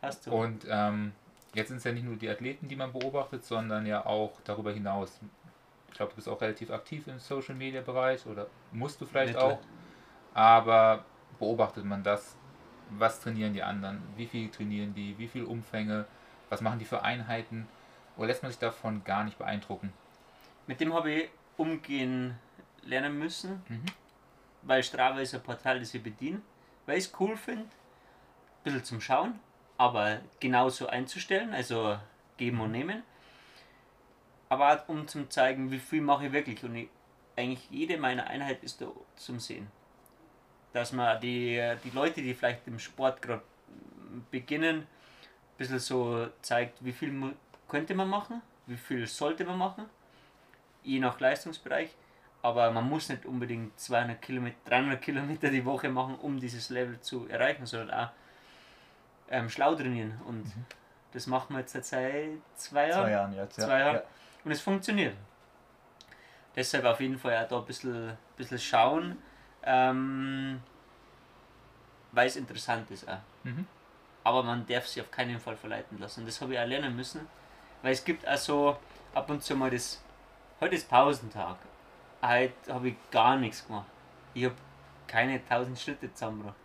[0.00, 0.32] Passt so.
[0.32, 1.12] Und ähm,
[1.54, 4.72] jetzt sind es ja nicht nur die Athleten, die man beobachtet, sondern ja auch darüber
[4.72, 5.18] hinaus.
[5.88, 9.34] Ich glaube, du bist auch relativ aktiv im Social Media Bereich oder musst du vielleicht
[9.34, 9.44] Bitte.
[9.44, 9.58] auch.
[10.34, 11.04] Aber
[11.38, 12.36] beobachtet man das?
[12.90, 14.02] Was trainieren die anderen?
[14.16, 15.18] Wie viel trainieren die?
[15.18, 16.06] Wie viel Umfänge?
[16.48, 17.68] Was machen die für Einheiten?
[18.16, 19.92] Oder lässt man sich davon gar nicht beeindrucken?
[20.66, 22.38] Mit dem habe ich umgehen
[22.82, 23.84] lernen müssen, mhm.
[24.62, 26.40] weil Strava ist ein Portal, das ich bediene,
[26.86, 27.70] weil ich es cool finde, ein
[28.64, 29.38] bisschen zum Schauen,
[29.76, 31.98] aber genauso einzustellen, also
[32.36, 33.02] geben und nehmen.
[34.48, 36.64] Aber auch um zu zeigen, wie viel mache ich wirklich.
[36.64, 36.88] Und ich,
[37.36, 39.70] eigentlich jede meiner Einheit ist da zum Sehen.
[40.72, 43.42] Dass man die, die Leute, die vielleicht im Sport gerade
[44.30, 44.86] beginnen,
[45.58, 47.34] bisschen so zeigt, wie viel
[47.68, 49.84] könnte man machen, wie viel sollte man machen,
[50.82, 51.94] je nach Leistungsbereich.
[52.40, 57.00] Aber man muss nicht unbedingt 200 Kilometer, 300 Kilometer die Woche machen, um dieses Level
[57.00, 58.10] zu erreichen, sondern auch
[59.28, 60.20] ähm, schlau trainieren.
[60.24, 60.64] Und mhm.
[61.12, 63.04] das machen wir jetzt seit zwei Jahren.
[63.04, 63.66] Zwei Jahren jetzt, ja.
[63.66, 63.96] Zwei Jahren.
[63.96, 64.02] Ja.
[64.44, 65.16] Und es funktioniert.
[66.54, 69.18] Deshalb auf jeden Fall auch da ein bisschen, bisschen schauen,
[69.64, 70.62] ähm,
[72.12, 73.18] weil es interessant ist auch.
[73.42, 73.66] Mhm.
[74.28, 76.26] Aber man darf sich auf keinen Fall verleiten lassen.
[76.26, 77.26] Das habe ich auch lernen müssen,
[77.80, 78.76] weil es gibt also
[79.14, 80.04] ab und zu mal das,
[80.60, 81.56] heute ist Pausentag.
[82.20, 83.86] Heute habe ich gar nichts gemacht.
[84.34, 84.56] Ich habe
[85.06, 86.56] keine 1000 Schritte zusammengebracht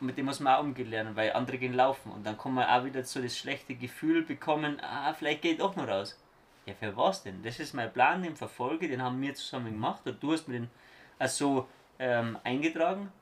[0.00, 2.68] mit dem muss man auch umgehen lernen, weil andere gehen laufen und dann kann man
[2.68, 6.18] auch wieder so das schlechte Gefühl bekommen, ah, vielleicht geht doch noch raus.
[6.66, 7.42] Ja, für was denn?
[7.42, 10.60] Das ist mein Plan, den verfolge, den haben wir zusammen gemacht und du hast mir
[10.60, 10.70] den
[11.18, 11.66] also
[11.98, 13.12] ähm, eingetragen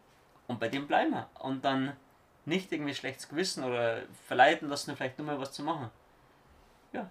[0.48, 1.28] und bei dem bleiben wir.
[1.40, 1.92] Und dann
[2.46, 5.90] nicht irgendwie schlechtes Gewissen oder verleiten lassen, vielleicht nur mal was zu machen.
[6.92, 7.08] Ja,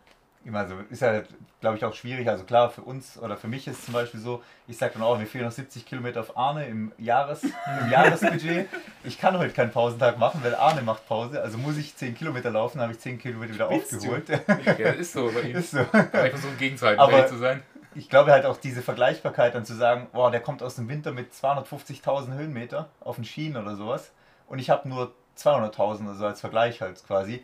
[0.51, 1.21] also ist ja,
[1.61, 2.27] glaube ich, auch schwierig.
[2.27, 5.03] Also klar, für uns oder für mich ist es zum Beispiel so, ich sage dann
[5.03, 7.51] auch, wir fehlen noch 70 Kilometer auf Arne im, Jahres, im
[7.91, 8.67] Jahresbudget.
[9.05, 11.41] Ich kann heute keinen Pausentag machen, weil Arne macht Pause.
[11.41, 14.29] Also muss ich 10 Kilometer laufen, habe ich 10 Kilometer wieder Spielst aufgeholt.
[14.77, 15.55] Ja, ist so bei ihm.
[15.63, 15.79] Ist so.
[15.79, 17.63] Einfach so ein Gegenteil, zu sein.
[17.95, 21.11] Ich glaube halt auch diese Vergleichbarkeit dann zu sagen, boah, der kommt aus dem Winter
[21.11, 24.11] mit 250.000 Höhenmeter auf den Schienen oder sowas
[24.47, 27.43] und ich habe nur 200.000, also als Vergleich halt quasi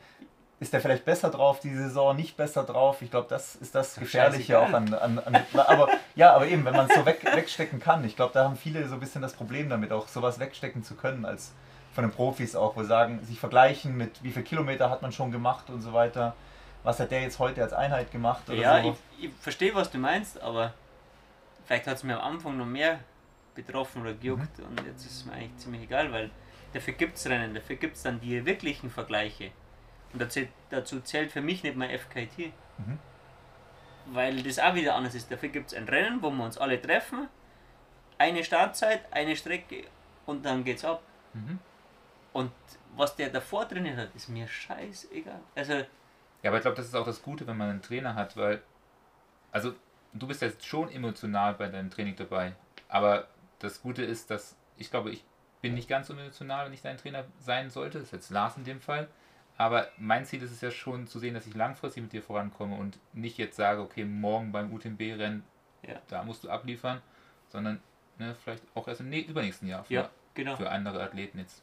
[0.59, 3.01] ist der vielleicht besser drauf, die Saison nicht besser drauf.
[3.01, 6.75] Ich glaube, das ist das Gefährliche auch an, an, an, Aber ja, aber eben, wenn
[6.75, 9.33] man es so weg, wegstecken kann, ich glaube, da haben viele so ein bisschen das
[9.33, 11.53] Problem damit, auch sowas wegstecken zu können, als
[11.93, 15.31] von den Profis auch, wo sagen, sich vergleichen mit wie viele Kilometer hat man schon
[15.31, 16.35] gemacht und so weiter.
[16.83, 18.49] Was hat der jetzt heute als Einheit gemacht?
[18.49, 18.95] Oder ja, so.
[19.17, 20.73] ich, ich verstehe, was du meinst, aber
[21.65, 22.99] vielleicht hat es mir am Anfang noch mehr
[23.55, 24.65] betroffen oder gejuckt mhm.
[24.65, 26.29] und jetzt ist es mir eigentlich ziemlich egal, weil
[26.73, 29.51] dafür gibt es Rennen, dafür gibt es dann die wirklichen Vergleiche.
[30.13, 32.51] Und dazu, dazu zählt für mich nicht mal FKT.
[32.77, 32.99] Mhm.
[34.07, 35.31] Weil das auch wieder anders ist.
[35.31, 37.27] Dafür gibt es ein Rennen, wo wir uns alle treffen.
[38.17, 39.83] Eine Startzeit, eine Strecke
[40.25, 41.01] und dann geht's ab.
[41.33, 41.59] Mhm.
[42.33, 42.51] Und
[42.95, 45.39] was der davor trainiert hat, ist mir scheißegal.
[45.55, 48.35] Also, ja, aber ich glaube, das ist auch das Gute, wenn man einen Trainer hat,
[48.35, 48.61] weil,
[49.51, 49.73] also
[50.13, 52.53] du bist jetzt schon emotional bei deinem Training dabei,
[52.87, 53.27] aber
[53.59, 55.23] das Gute ist, dass ich glaube, ich
[55.61, 57.99] bin nicht ganz so emotional, wenn ich dein Trainer sein sollte.
[57.99, 59.07] Das ist jetzt Lars in dem Fall.
[59.57, 62.77] Aber mein Ziel ist es ja schon zu sehen, dass ich langfristig mit dir vorankomme
[62.77, 65.43] und nicht jetzt sage, okay, morgen beim UTMB-Rennen,
[65.85, 65.95] ja.
[66.07, 67.01] da musst du abliefern,
[67.49, 67.81] sondern
[68.17, 70.55] ne, vielleicht auch erst im übernächsten Jahr für, ja, genau.
[70.55, 71.61] für andere Athleten jetzt.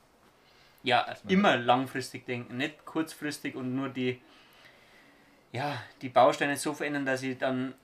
[0.83, 4.21] Ja, immer langfristig denken, nicht kurzfristig und nur die,
[5.53, 7.75] ja, die Bausteine so verändern, dass ich dann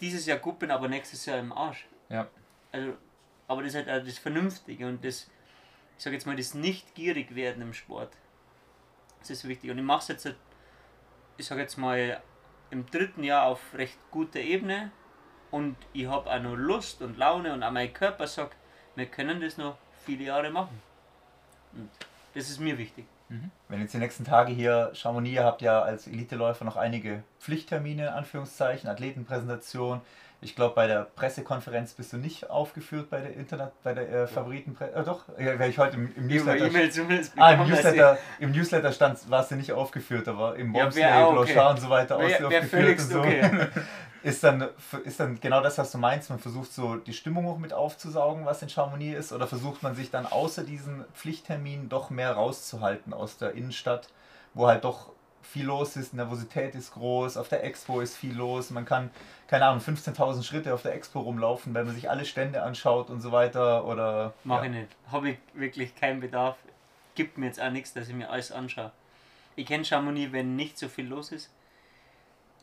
[0.00, 1.86] dieses Jahr gut bin, aber nächstes Jahr im Arsch.
[2.08, 2.26] Ja.
[2.72, 2.94] Also,
[3.46, 5.30] aber das ist halt auch das Vernünftige und das,
[5.98, 8.12] ich sage jetzt mal, das nicht gierig werden im Sport.
[9.18, 9.70] Das ist wichtig.
[9.70, 10.34] Und ich mache es jetzt,
[11.36, 12.22] ich sage jetzt mal,
[12.70, 14.92] im dritten Jahr auf recht guter Ebene
[15.50, 18.56] und ich habe auch noch Lust und Laune und auch mein Körper sagt,
[18.94, 20.80] wir können das noch viele Jahre machen.
[21.72, 21.90] Und
[22.34, 23.06] das ist mir wichtig.
[23.68, 28.02] Wenn jetzt die nächsten Tage hier Chamonix, ihr habt ja als Eliteläufer noch einige Pflichttermine,
[28.04, 30.00] in Anführungszeichen, Athletenpräsentation.
[30.40, 34.26] Ich glaube, bei der Pressekonferenz bist du nicht aufgeführt bei der Internet, bei der äh,
[34.28, 34.94] Favoritenpresse.
[34.94, 36.66] Äh, doch, ja, ich heute im, im Newsletter.
[36.66, 40.54] E-Mail zumindest Ah, im bekommen, dass Newsletter, im Newsletter stand, warst du nicht aufgeführt, aber
[40.54, 41.52] im Ja, Bobsleigh, wär auch okay.
[41.52, 43.18] Blanchard und so weiter Wär- aufgeführt und so.
[43.20, 43.50] okay.
[44.24, 44.68] Ist dann,
[45.04, 48.44] ist dann genau das, was du meinst, man versucht so die Stimmung auch mit aufzusaugen,
[48.46, 53.12] was in Chamonix ist, oder versucht man sich dann außer diesen Pflichtterminen doch mehr rauszuhalten
[53.14, 54.08] aus der Innenstadt,
[54.54, 55.12] wo halt doch
[55.50, 59.10] viel los ist, Nervosität ist groß, auf der Expo ist viel los, man kann,
[59.46, 63.20] keine Ahnung, 15.000 Schritte auf der Expo rumlaufen, wenn man sich alle Stände anschaut und
[63.22, 64.34] so weiter, oder...
[64.44, 64.72] Mache ja.
[64.72, 64.96] ich nicht.
[65.10, 66.56] Habe ich wirklich keinen Bedarf.
[67.14, 68.92] Gibt mir jetzt auch nichts, dass ich mir alles anschaue.
[69.56, 71.50] Ich kenne Chamonix, wenn nicht so viel los ist.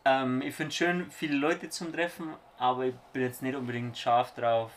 [0.06, 3.98] Ähm, ich finde es schön, viele Leute zum Treffen, aber ich bin jetzt nicht unbedingt
[3.98, 4.72] scharf drauf,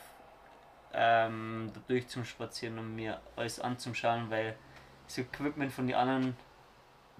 [0.94, 4.56] ähm, da durch zum Spazieren und mir alles anzuschauen, weil
[5.06, 6.36] das Equipment von den anderen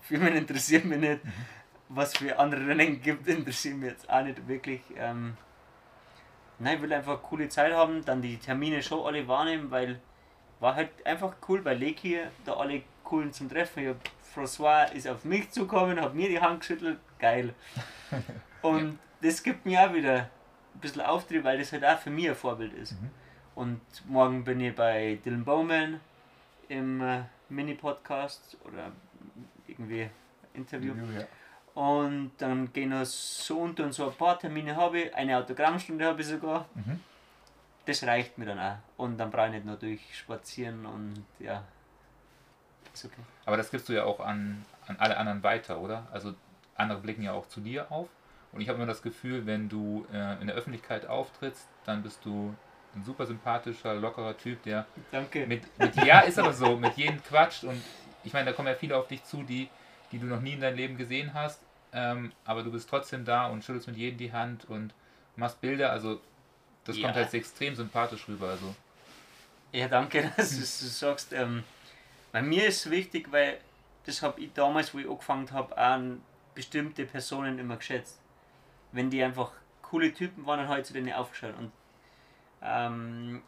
[0.01, 1.21] Firmen interessiert mich nicht.
[1.89, 4.81] Was für andere Rennen gibt, interessiert mich jetzt auch nicht wirklich.
[4.97, 5.37] Ähm,
[6.59, 10.01] nein, ich will einfach eine coole Zeit haben, dann die Termine schon alle wahrnehmen, weil
[10.61, 13.83] war halt einfach cool bei Leki, da alle coolen zum Treffen.
[13.83, 13.97] Ich hab,
[14.35, 17.55] François ist auf mich zugekommen, hat mir die Hand geschüttelt, geil.
[18.63, 20.29] Und das gibt mir auch wieder
[20.75, 22.93] ein bisschen Auftrieb, weil das halt auch für mich ein Vorbild ist.
[22.93, 23.11] Mhm.
[23.55, 26.01] Und morgen bin ich bei Dylan Bowman
[26.69, 28.93] im äh, Mini-Podcast oder
[29.79, 30.11] irgendwie
[30.55, 30.95] Interview.
[31.17, 31.25] Ja.
[31.75, 36.05] Und dann gehen noch so und und so ein paar Termine habe ich, eine Autogrammstunde
[36.05, 36.67] habe ich sogar.
[36.75, 37.01] Mhm.
[37.87, 38.77] Das reicht mir dann auch.
[38.97, 41.63] Und dann brauche ich nicht nur durchspazieren und ja.
[42.93, 43.23] Ist okay.
[43.47, 46.07] Aber das gibst du ja auch an, an alle anderen weiter, oder?
[46.13, 46.35] Also
[46.75, 48.09] andere blicken ja auch zu dir auf.
[48.51, 52.25] Und ich habe immer das Gefühl, wenn du äh, in der Öffentlichkeit auftrittst, dann bist
[52.25, 52.55] du
[52.95, 55.47] ein super sympathischer, lockerer Typ, der Danke.
[55.47, 57.65] mit, mit ja, ist aber so, mit jedem quatscht.
[57.65, 57.83] Und
[58.25, 59.69] ich meine, da kommen ja viele auf dich zu, die,
[60.13, 61.61] die du noch nie in deinem Leben gesehen hast.
[61.93, 64.93] Ähm, aber du bist trotzdem da und schüttelst mit jedem die Hand und
[65.37, 65.91] machst Bilder.
[65.91, 66.21] Also
[66.85, 67.05] das Ja.
[67.05, 68.49] kommt halt extrem sympathisch rüber.
[68.49, 68.75] Also
[69.73, 71.33] Ja, danke, dass du sagst.
[71.33, 71.65] Ähm,
[72.33, 73.59] bei mir ist es wichtig, weil
[74.05, 76.21] das habe ich damals, wo ich angefangen habe, an
[76.55, 78.19] bestimmte Personen immer geschätzt.
[78.93, 79.53] Wenn die einfach
[79.83, 81.55] coole Typen waren, dann habe ich zu denen aufgeschaut.
[81.59, 81.73] Und
[82.63, 83.43] ähm,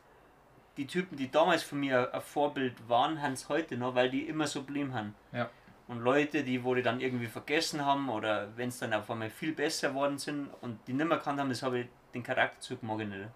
[0.80, 4.22] die Typen, die damals für mich ein Vorbild waren, haben es heute noch, weil die
[4.22, 5.14] immer so blieben haben.
[5.30, 5.50] Ja.
[5.88, 9.52] Und Leute, die die dann irgendwie vergessen haben oder wenn es dann auf einmal viel
[9.52, 13.00] besser geworden sind und die nicht mehr erkannt haben, das habe ich den Charakterzug mag
[13.00, 13.28] ich nicht.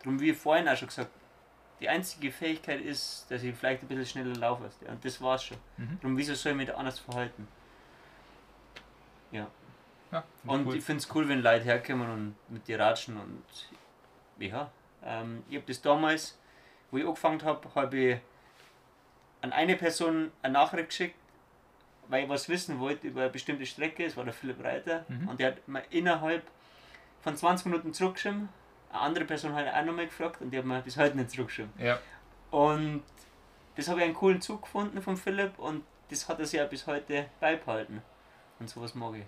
[0.00, 1.10] Darum, wie vorhin auch schon gesagt,
[1.80, 4.90] die einzige Fähigkeit ist, dass ich vielleicht ein bisschen schneller laufe als der.
[4.90, 5.56] Und das war's schon.
[5.78, 5.98] Mhm.
[6.02, 7.48] Darum, wieso soll ich mich da anders verhalten?
[9.32, 9.46] Ja.
[10.12, 10.76] ja, Und cool.
[10.76, 13.44] ich finde es cool, wenn Leute herkommen und mit dir ratschen und
[14.38, 14.70] ja.
[15.02, 16.38] Ähm, ich habe das damals,
[16.90, 18.18] wo ich angefangen habe, habe ich
[19.42, 21.16] an eine Person eine Nachricht geschickt,
[22.08, 25.28] weil ich was wissen wollte über eine bestimmte Strecke, es war der Philipp Reiter, Mhm.
[25.28, 26.42] und der hat mir innerhalb
[27.22, 28.48] von 20 Minuten zurückgeschrieben.
[28.92, 31.72] Eine andere Person hat auch nochmal gefragt und die hat mir bis heute nicht zurückgeschrieben.
[31.78, 31.98] ja,
[32.50, 33.02] Und
[33.76, 36.66] das habe ich einen coolen Zug gefunden von Philipp und das hat er sich ja
[36.66, 38.02] bis heute beibehalten.
[38.58, 39.24] Und sowas mag ich.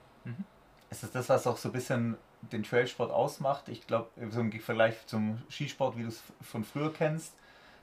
[0.90, 3.68] Ist das das, was auch so ein bisschen den Trailsport ausmacht?
[3.68, 7.34] Ich glaube, so im Vergleich zum Skisport, wie du es von früher kennst,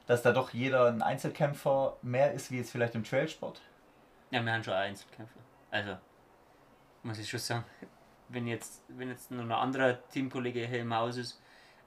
[0.09, 3.61] dass da doch jeder ein Einzelkämpfer mehr ist, wie jetzt vielleicht im Trailsport.
[4.31, 5.39] Ja, wir haben schon Einzelkämpfer.
[5.69, 5.97] Also,
[7.03, 7.63] muss ich schon sagen,
[8.29, 11.39] wenn jetzt, wenn jetzt noch ein anderer Teamkollege hier im Haus ist,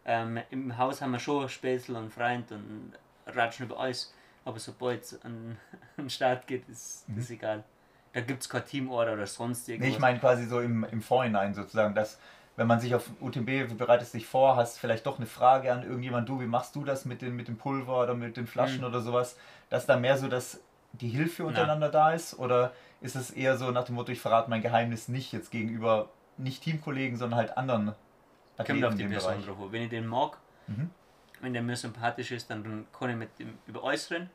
[0.05, 2.93] ähm, im Haus haben wir schon Spätzl und Freund und
[3.27, 4.15] ratschen über alles.
[4.45, 5.59] Aber sobald es an
[5.97, 7.65] an den Start geht, ist das egal.
[8.13, 9.95] Da gibt es kein Teamorder oder sonst Nee, irgendwas.
[9.95, 12.21] ich meine quasi so im, im Vorhinein sozusagen, dass
[12.57, 15.83] wenn man sich auf UTMB, du bereitest dich vor, hast vielleicht doch eine Frage an
[15.83, 18.81] irgendjemand, du, wie machst du das mit, den, mit dem Pulver oder mit den Flaschen
[18.81, 18.87] Mhm.
[18.87, 19.37] oder sowas,
[19.71, 20.61] dass da mehr so dass
[20.93, 22.39] die Hilfe untereinander da ist?
[22.39, 26.11] Oder ist es eher so nach dem Motto, ich verrate mein Geheimnis nicht jetzt gegenüber
[26.37, 27.95] nicht Teamkollegen, sondern halt anderen
[28.59, 29.73] Kommt auf die Person drauf.
[29.73, 30.37] Wenn ich den mag,
[30.67, 30.91] Mhm.
[31.41, 34.31] wenn der mir sympathisch ist, dann kann ich mit dem über alles reden.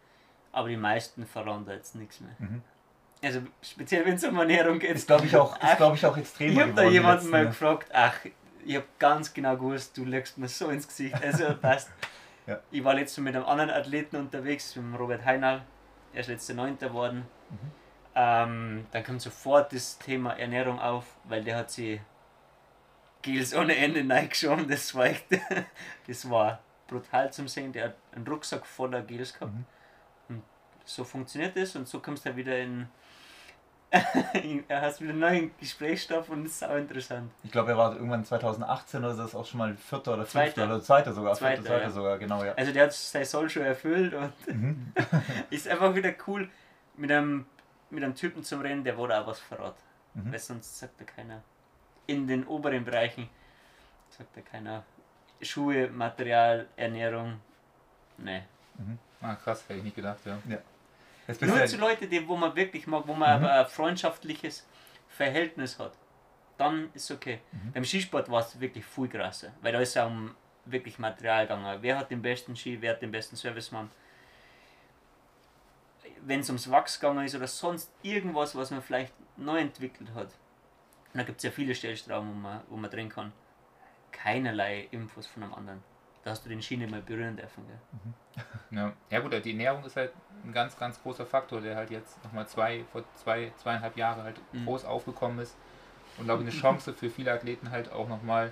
[0.52, 2.36] Aber die meisten verraten da jetzt nichts mehr.
[2.40, 2.62] Mhm.
[3.24, 4.96] Also speziell wenn es um Ernährung geht.
[4.96, 7.90] Ist glaube ich auch, ist, glaub ich, auch extrem Ich habe da jemanden mal gefragt,
[7.94, 8.14] ach,
[8.66, 11.16] ich habe ganz genau gewusst, du legst mir so ins Gesicht.
[11.24, 11.90] Also passt.
[12.46, 12.60] Ja.
[12.72, 15.64] Ich war letztes Mal mit einem anderen Athleten unterwegs, mit dem Robert Heinal.
[16.14, 17.26] Er ist letzter Neunter geworden.
[17.50, 17.72] Mhm.
[18.16, 22.02] Ähm, dann kommt sofort das Thema Ernährung auf, weil der hat sie
[23.22, 25.26] Gels ohne Ende reingeschoben, das war echt,
[26.08, 27.74] das war brutal zum Sehen.
[27.74, 29.54] Der hat einen Rucksack voller Gels gehabt.
[29.54, 29.66] Mhm.
[30.30, 30.44] Und
[30.86, 32.88] so funktioniert das und so kommst du wieder in.
[34.68, 37.32] er hast wieder einen neuen Gesprächsstoff und ist auch interessant.
[37.44, 40.26] Ich glaube, er war irgendwann 2018 oder so, das ist auch schon mal vierter oder
[40.26, 40.66] fünfter Zweiter.
[40.66, 41.34] oder zweiter sogar.
[41.36, 41.90] Zweiter, vierter, zweiter ja.
[41.92, 42.54] sogar, genau, ja.
[42.56, 44.94] Also der hat sein Soll schon erfüllt und Mhm.
[45.50, 46.50] ist einfach wieder cool
[46.98, 47.46] mit einem,
[47.90, 49.76] mit einem Typen zum Rennen, der wurde auch was verrat.
[50.14, 50.32] Mhm.
[50.34, 51.42] Weil sonst sagt da keiner.
[52.08, 53.30] In den oberen Bereichen
[54.10, 54.84] sagt da keiner
[55.42, 57.40] Schuhe, Material, Ernährung.
[58.18, 58.42] Nee.
[59.22, 60.38] Ah, krass, hätte ich nicht gedacht, ja.
[60.46, 60.62] Bist
[61.42, 63.46] Nur zu Leuten, die, wo man wirklich mag, wo man Mhm.
[63.46, 64.66] aber ein freundschaftliches
[65.10, 65.94] Verhältnis hat.
[66.58, 67.40] Dann ist okay.
[67.52, 67.72] Mhm.
[67.74, 70.36] Beim Skisport war es wirklich viel krasser, weil da ist ja um
[70.66, 71.78] wirklich Material gegangen.
[71.82, 73.90] Wer hat den besten Ski, wer hat den besten Servicemann?
[76.22, 80.28] Wenn es ums Wachs gegangen ist oder sonst irgendwas, was man vielleicht neu entwickelt hat.
[81.14, 83.32] Und da gibt es ja viele Stellstrauben, wo man, wo man drin kann.
[84.12, 85.84] Keinerlei Infos von einem anderen.
[86.28, 87.66] Da hast du den nicht mehr berühren dürfen.
[87.66, 88.44] Gell?
[88.72, 88.92] Ja.
[89.10, 90.12] ja gut, die Ernährung ist halt
[90.44, 94.36] ein ganz, ganz großer Faktor, der halt jetzt nochmal zwei, vor zwei, zweieinhalb Jahre halt
[94.52, 94.66] Mhm.
[94.66, 95.56] groß aufgekommen ist.
[96.18, 98.52] Und glaube ich eine Chance für viele Athleten halt auch nochmal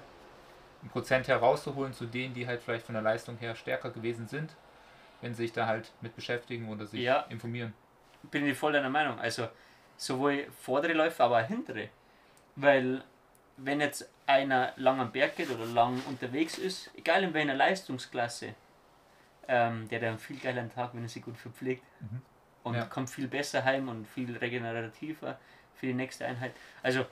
[0.83, 4.55] ein Prozent herauszuholen zu denen, die halt vielleicht von der Leistung her stärker gewesen sind,
[5.19, 7.25] wenn sie sich da halt mit beschäftigen oder sich Ja.
[7.27, 7.73] informieren.
[8.31, 9.19] bin ich voll deiner Meinung.
[9.19, 9.49] Also
[9.97, 11.89] sowohl vordere Läufer, aber auch hintere.
[12.55, 13.03] Weil
[13.57, 18.55] wenn jetzt einer lang am Berg geht oder lang unterwegs ist, egal in welcher Leistungsklasse,
[19.47, 21.83] ähm, der hat einen viel geileren Tag, wenn er sich gut verpflegt.
[21.99, 22.21] Mhm.
[22.63, 22.85] Und Ja.
[22.85, 25.38] kommt viel besser heim und viel regenerativer
[25.75, 26.53] für die nächste Einheit.
[26.81, 27.05] Also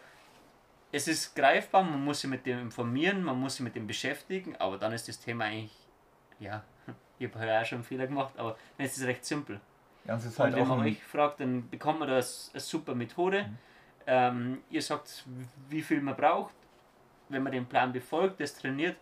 [0.91, 4.55] es ist greifbar, man muss sich mit dem informieren, man muss sich mit dem beschäftigen,
[4.57, 5.75] aber dann ist das Thema eigentlich,
[6.39, 6.63] ja,
[7.19, 9.59] ich habe ja auch schon einen Fehler gemacht, aber dann ist es recht simpel.
[10.05, 12.49] ja, und es ist Und halt wenn auch man euch fragt, dann bekommt man das
[12.53, 13.43] eine super Methode.
[13.43, 13.57] Mhm.
[14.05, 15.23] Ähm, ihr sagt,
[15.69, 16.55] wie viel man braucht.
[17.33, 18.95] Wenn man den Plan befolgt, das trainiert,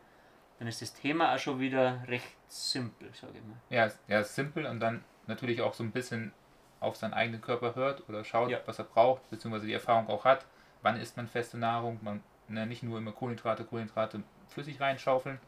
[0.59, 3.57] dann ist das Thema auch schon wieder recht simpel, sage ich mal.
[3.69, 6.31] Ja, ja, ist simpel und dann natürlich auch so ein bisschen
[6.79, 8.59] auf seinen eigenen Körper hört oder schaut, Ja.
[8.65, 10.45] was er braucht, beziehungsweise die Erfahrung auch hat.
[10.81, 11.99] Wann isst man feste Nahrung?
[12.01, 15.39] Man ne, nicht nur immer Kohlenhydrate, Kohlenhydrate flüssig reinschaufeln,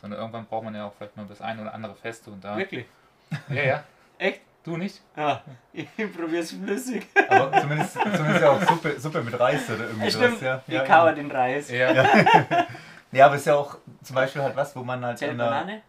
[0.00, 2.56] sondern irgendwann braucht man ja auch vielleicht mal das eine oder andere Feste und da.
[2.56, 2.86] Wirklich?
[3.50, 3.84] Ja, ja.
[4.18, 4.40] Echt?
[4.68, 5.00] Du nicht?
[5.16, 7.06] Ja, ich probiere es flüssig.
[7.30, 10.26] aber zumindest, zumindest ja auch Suppe, Suppe mit Reis oder irgendwie Ja, sowas.
[10.26, 11.70] stimmt, Ja, ich ja, kauere den Reis.
[11.70, 11.90] Ja.
[13.12, 15.38] ja, aber es ist ja auch zum Beispiel halt was, wo man halt Zählt an
[15.38, 15.82] der, Banane?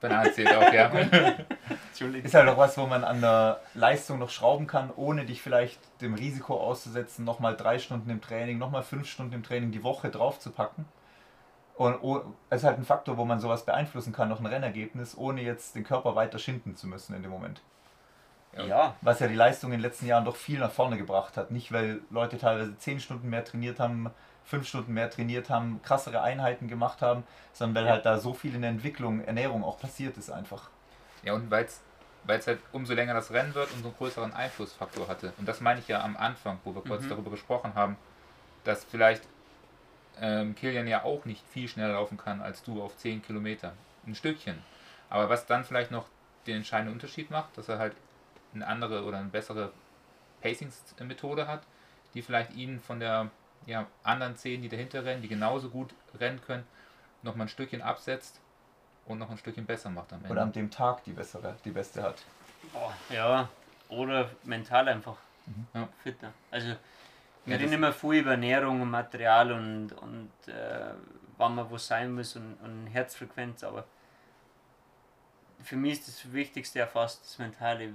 [0.00, 0.90] Banane zählt auch, ja.
[0.90, 2.24] Entschuldigung.
[2.24, 5.78] ist halt auch was, wo man an der Leistung noch schrauben kann, ohne dich vielleicht
[6.00, 10.08] dem Risiko auszusetzen, nochmal drei Stunden im Training, nochmal fünf Stunden im Training die Woche
[10.08, 10.86] drauf zu packen.
[11.76, 11.98] Und
[12.50, 15.74] es ist halt ein Faktor, wo man sowas beeinflussen kann, noch ein Rennergebnis, ohne jetzt
[15.76, 17.60] den Körper weiter schinden zu müssen in dem Moment.
[18.66, 21.50] Ja, Was ja die Leistung in den letzten Jahren doch viel nach vorne gebracht hat.
[21.50, 24.10] Nicht, weil Leute teilweise zehn Stunden mehr trainiert haben,
[24.44, 27.92] fünf Stunden mehr trainiert haben, krassere Einheiten gemacht haben, sondern weil Ja.
[27.94, 30.70] halt da so viel in der Entwicklung, Ernährung auch passiert ist einfach.
[31.22, 35.32] Ja, und weil es halt umso länger das Rennen wird, umso größeren Einflussfaktor hatte.
[35.38, 37.10] Und das meine ich ja am Anfang, wo wir kurz Mhm.
[37.10, 37.96] darüber gesprochen haben,
[38.64, 39.22] dass vielleicht
[40.20, 43.72] ähm, Kilian ja auch nicht viel schneller laufen kann als du auf 10 Kilometer.
[44.06, 44.58] Ein Stückchen.
[45.10, 46.06] Aber was dann vielleicht noch
[46.46, 47.94] den entscheidenden Unterschied macht, dass er halt
[48.54, 49.72] eine andere oder eine bessere
[50.42, 51.62] Pacing-Methode hat,
[52.14, 53.30] die vielleicht ihn von der
[53.66, 56.64] ja, anderen 10, die dahinter rennen, die genauso gut rennen können,
[57.22, 58.40] nochmal ein Stückchen absetzt
[59.06, 60.32] und noch ein Stückchen besser macht am Ende.
[60.32, 62.24] Oder an dem Tag die bessere, die beste hat.
[62.72, 63.48] Boah, ja.
[63.88, 65.66] Oder mental einfach Mhm.
[65.74, 65.88] Ja.
[66.02, 66.32] fitter.
[66.50, 70.94] Also wir Ja, reden immer viel über Ernährung und Material und, und äh,
[71.38, 73.84] wann man wo sein muss und, und Herzfrequenz, aber
[75.62, 77.92] für mich ist das Wichtigste ja fast das Mentale.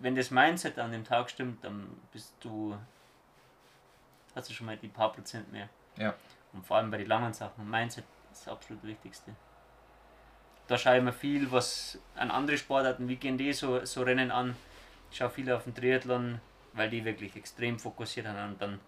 [0.00, 2.76] Wenn das Mindset an dem Tag stimmt, dann bist du,
[4.34, 5.68] hast du schon mal die paar Prozent mehr.
[5.96, 6.14] Ja.
[6.52, 9.34] Und vor allem bei den langen Sachen, Mindset ist das absolut Wichtigste.
[10.66, 14.30] Da schaue ich mir viel, was an andere Sportarten, wie gehen die so, so Rennen
[14.30, 14.54] an.
[15.10, 16.40] Ich schaue viel auf den Triathlon,
[16.74, 18.80] weil die wirklich extrem fokussiert haben und dann,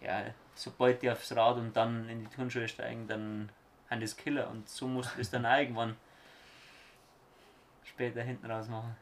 [0.00, 0.22] ja,
[0.54, 3.50] sobald die aufs Rad und dann in die Turnschuhe steigen, dann
[3.88, 5.96] haben das Killer und so musst du es dann irgendwann
[7.82, 8.96] später hinten raus machen.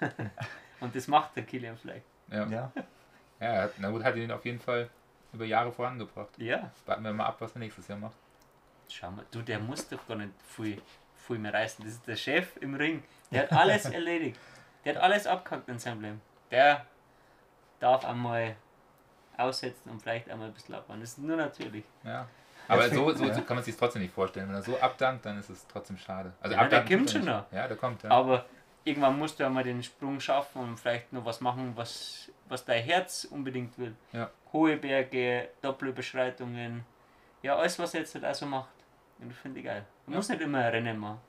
[0.82, 2.04] und das macht der Kilian vielleicht.
[2.30, 2.46] Ja.
[2.46, 2.72] Ja,
[3.40, 4.88] Ja, hat- na gut, hat ihn auf jeden Fall
[5.32, 6.30] über Jahre vorangebracht.
[6.38, 8.14] Ja, Warten wir mal ab, was er nächstes Jahr macht.
[8.88, 10.80] schau mal, du, der muss doch gar nicht viel,
[11.26, 11.84] viel mehr reißen.
[11.84, 13.02] Das ist der Chef im Ring.
[13.30, 14.38] Der hat alles erledigt.
[14.84, 16.20] Der hat alles abgehackt in seinem Leben.
[16.50, 16.84] Der
[17.80, 18.54] darf einmal
[19.36, 21.00] aussetzen und vielleicht einmal ein bisschen abbauen.
[21.00, 21.84] Das ist nur natürlich.
[22.04, 22.28] Ja.
[22.68, 23.40] Aber so, so ja.
[23.40, 24.48] kann man sich trotzdem nicht vorstellen.
[24.48, 26.32] Wenn er so abdankt, dann ist es trotzdem schade.
[26.40, 27.52] Also Ja, der abdanken kommt schon nicht.
[27.52, 28.10] Ja, der kommt, ja.
[28.10, 28.44] Aber
[28.84, 32.82] irgendwann musst du einmal den Sprung schaffen und vielleicht noch was machen, was, was dein
[32.82, 33.94] Herz unbedingt will.
[34.12, 34.30] Ja.
[34.52, 36.84] Hohe Berge, Doppelüberschreitungen,
[37.42, 38.68] Ja, alles, was er jetzt halt auch so macht.
[39.18, 39.84] Und das finde ich geil.
[40.06, 40.18] Man Ja.
[40.18, 41.20] muss nicht immer ein Rennen machen.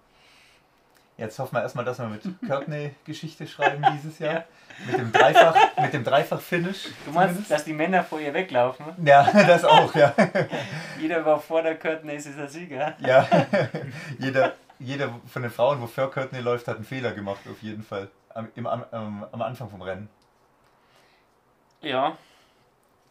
[1.17, 4.33] Jetzt hoffen wir erstmal, dass wir mit Courtney Geschichte schreiben dieses Jahr.
[4.33, 4.43] Ja.
[4.87, 6.85] Mit dem Dreifach, mit dem Dreifach-Finish.
[7.05, 7.51] Du meinst, zumindest.
[7.51, 8.85] dass die Männer vor ihr weglaufen?
[9.05, 10.13] Ja, das auch, ja.
[10.99, 12.95] Jeder war vor der Courtney, ist ein Sieger.
[12.99, 13.27] Ja,
[14.17, 17.83] jeder, jeder von den Frauen, wo für Courtney läuft, hat einen Fehler gemacht, auf jeden
[17.83, 18.09] Fall.
[18.33, 20.09] Am, im, am, am, am Anfang vom Rennen.
[21.81, 22.17] Ja,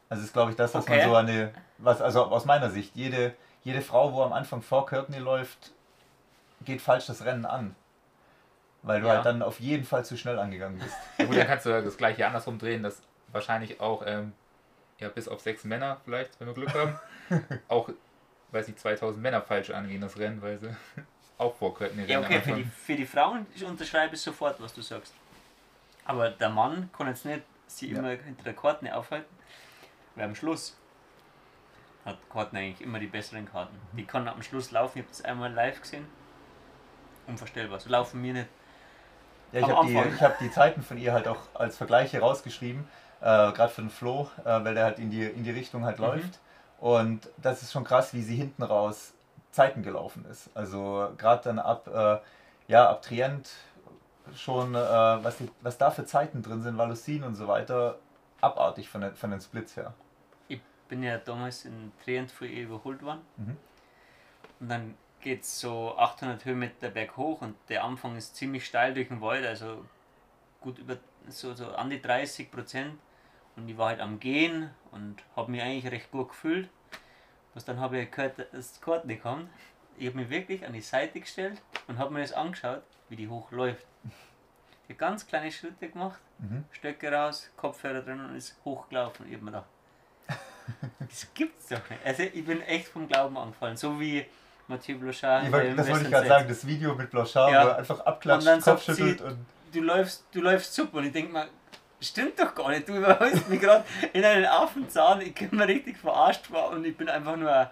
[0.08, 0.98] Also ist, glaube ich, das, was Okay.
[0.98, 4.86] man so eine, was, also aus meiner Sicht, jede, jede Frau, wo am Anfang vor
[4.86, 5.70] Courtney läuft,
[6.64, 7.76] geht falsch das Rennen an.
[8.82, 9.14] Weil du Ja.
[9.14, 10.96] halt dann auf jeden Fall zu schnell angegangen bist.
[11.18, 14.32] Ja, gut, dann kannst du das gleiche andersrum drehen, dass wahrscheinlich auch, ähm,
[14.98, 16.98] ja, bis auf sechs Männer vielleicht, wenn wir Glück haben,
[17.68, 17.88] auch,
[18.50, 20.74] weiß ich, 2000 Männer falsch angehen, das Rennen, weil sie
[21.38, 22.24] auch vor Courtney ja rennen.
[22.24, 25.14] okay, für die, für die Frauen unterschreibe ich sofort, was du sagst.
[26.04, 27.98] Aber der Mann kann jetzt nicht sie Ja.
[28.00, 29.34] immer hinter der Karten aufhalten,
[30.16, 30.76] weil am Schluss
[32.04, 33.74] hat Karten eigentlich immer die besseren Karten.
[33.92, 33.96] Mhm.
[33.96, 36.04] Die kann am Schluss laufen, ich habe das einmal live gesehen.
[37.28, 38.48] Unvorstellbar, so laufen mir nicht.
[39.52, 42.84] Ja, ich habe die, ich hab die Zeiten von ihr halt auch als Vergleiche rausgeschrieben,
[43.20, 45.98] äh, gerade für den Flo, äh, weil der halt in die, in die Richtung halt
[45.98, 46.04] Mhm.
[46.04, 46.40] läuft.
[46.80, 49.12] Und das ist schon krass, wie sie hinten raus
[49.52, 50.50] Zeiten gelaufen ist.
[50.54, 52.18] Also gerade dann ab, äh,
[52.68, 53.50] ja, ab Trient
[54.34, 57.98] schon, äh, was, die, was da für Zeiten drin sind, Valusin und so weiter,
[58.40, 59.92] abartig von, den, von den Splits her.
[60.48, 63.20] Ich bin ja damals in Trient für ihr überholt worden.
[63.36, 63.56] Mhm.
[64.60, 69.08] Und dann geht es so 800 Höhenmeter berghoch und der Anfang ist ziemlich steil durch
[69.08, 69.84] den Wald, also
[70.60, 70.96] gut über
[71.28, 72.98] so, so an die 30 Prozent.
[73.56, 76.68] Und ich war halt am Gehen und habe mich eigentlich recht gut gefühlt.
[77.54, 79.48] Was dann habe ich gehört, dass das Courtney kommt.
[79.98, 83.28] Ich habe mich wirklich an die Seite gestellt und habe mir das angeschaut, wie die
[83.28, 83.86] hochläuft.
[84.88, 86.64] Die hat ganz kleine Schritte gemacht, Mhm.
[86.72, 89.26] Stöcke raus, Kopfhörer drin und ist hochgelaufen.
[89.28, 89.68] Ich habe mir gedacht,
[90.98, 92.04] das gibt's doch nicht.
[92.04, 94.26] Also ich bin echt vom Glauben angefallen, so wie
[94.68, 95.44] Mathieu Blanchard.
[95.44, 97.64] Ich wollt, das wollte ich gerade sagen, das Video mit Blanchard, Ja.
[97.64, 99.38] wo er einfach abklatscht, Und Kopf schüttelt sie- und
[99.74, 101.46] Du läufst, du läufst super und ich denke mir,
[102.00, 102.86] stimmt doch gar nicht.
[102.88, 105.20] Du überholst mich gerade in einen Affenzahn.
[105.22, 107.70] Ich bin mir richtig verarscht war und ich bin einfach nur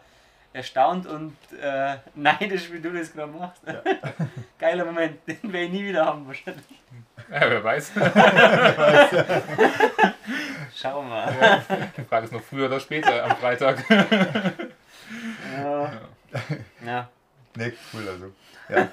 [0.52, 3.60] erstaunt und äh, neidisch, wie du das gerade machst.
[4.58, 6.64] Geiler Moment, den werde ich nie wieder haben wahrscheinlich.
[7.30, 7.92] Ja, wer weiß.
[10.74, 11.62] Schau mal.
[11.96, 13.84] Die Frage ist noch früher oder später am Freitag.
[16.84, 16.86] Ja.
[16.86, 17.08] ja.
[17.56, 18.32] Ne, cool, also.
[18.68, 18.88] Ja.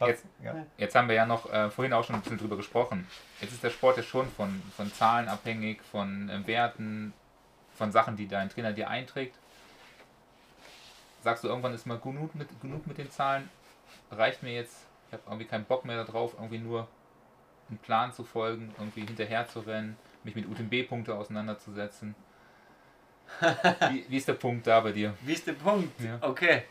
[0.06, 0.64] Jetzt- ja.
[0.76, 3.06] Jetzt haben wir ja noch äh, vorhin auch schon ein bisschen drüber gesprochen.
[3.40, 7.12] Jetzt ist der Sport ja schon von, von Zahlen abhängig, von äh, Werten,
[7.74, 9.36] von Sachen, die dein Trainer dir einträgt.
[11.22, 13.48] Sagst du, irgendwann ist mal genug mit, genug mit den Zahlen?
[14.10, 16.86] Reicht mir jetzt, ich habe irgendwie keinen Bock mehr darauf, irgendwie nur
[17.68, 22.14] einen Plan zu folgen, irgendwie hinterher zu rennen, mich mit UTMB-Punkte auseinanderzusetzen.
[23.90, 25.14] Wie, wie ist der Punkt da bei dir?
[25.20, 26.00] Wie ist der Punkt?
[26.00, 26.18] Ja.
[26.20, 26.64] Okay.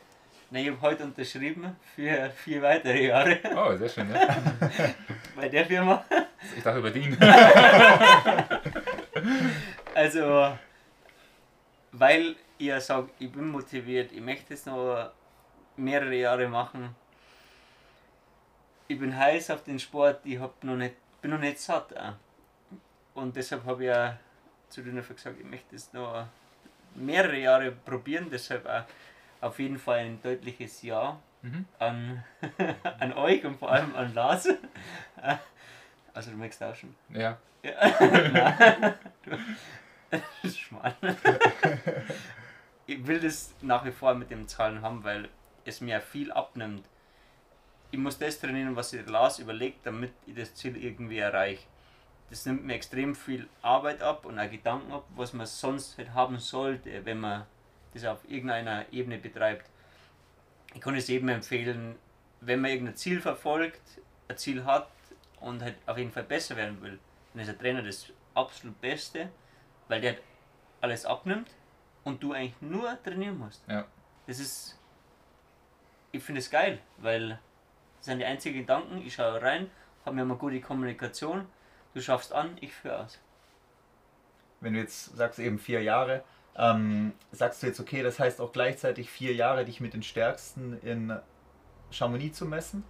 [0.49, 4.37] Na, ich habe heute unterschrieben für vier weitere Jahre Oh, sehr schön, ja.
[5.35, 6.05] bei der Firma.
[6.55, 7.17] Ich dachte über den.
[9.93, 10.55] Also,
[11.91, 15.11] weil ich ja sage, ich bin motiviert, ich möchte es noch
[15.75, 16.95] mehrere Jahre machen.
[18.87, 21.97] Ich bin heiß auf den Sport, ich hab noch nicht, bin noch nicht satt.
[21.97, 22.13] Auch.
[23.15, 24.19] Und deshalb habe ich ja
[24.69, 26.27] zu denen gesagt, ich möchte es noch
[26.97, 28.83] mehrere Jahre probieren, deshalb auch
[29.41, 31.65] auf jeden Fall ein deutliches Ja Mhm.
[31.77, 32.23] an,
[32.99, 34.49] an euch und vor allem an Lars.
[36.13, 36.95] Also du möchtest auch schon.
[37.13, 37.37] Ja.
[37.61, 37.71] Ja.
[37.99, 38.93] Nein.
[40.09, 40.95] Das ist schmal.
[42.87, 45.29] Ich will das nach wie vor mit den Zahlen haben, weil
[45.63, 46.87] es mir viel abnimmt.
[47.91, 51.61] Ich muss das trainieren, was sich Lars überlegt, damit ich das Ziel irgendwie erreiche.
[52.29, 56.13] Das nimmt mir extrem viel Arbeit ab und auch Gedanken ab, was man sonst halt
[56.13, 57.45] haben sollte, wenn man
[57.93, 59.69] das auf irgendeiner Ebene betreibt.
[60.73, 61.95] Ich kann es jedem empfehlen,
[62.41, 63.81] wenn man irgendein Ziel verfolgt,
[64.27, 64.89] ein Ziel hat
[65.39, 66.99] und halt auf jeden Fall besser werden will,
[67.33, 69.29] dann ist der Trainer das absolut Beste,
[69.87, 70.15] weil der
[70.81, 71.49] alles abnimmt
[72.03, 73.63] und du eigentlich nur trainieren musst.
[73.67, 73.85] Ja.
[74.27, 74.77] Das ist,
[76.11, 77.39] ich finde es geil, weil
[77.97, 79.69] das sind die einzigen Gedanken, ich schaue rein,
[80.05, 81.45] habe mir mal gute Kommunikation,
[81.97, 83.19] du schaffst an, ich führe aus.
[84.61, 86.23] Wenn du jetzt sagst eben vier Jahre,
[86.55, 90.79] ähm, sagst du jetzt okay, das heißt auch gleichzeitig vier Jahre, dich mit den Stärksten
[90.81, 91.17] in
[91.91, 92.83] Chamonix zu messen?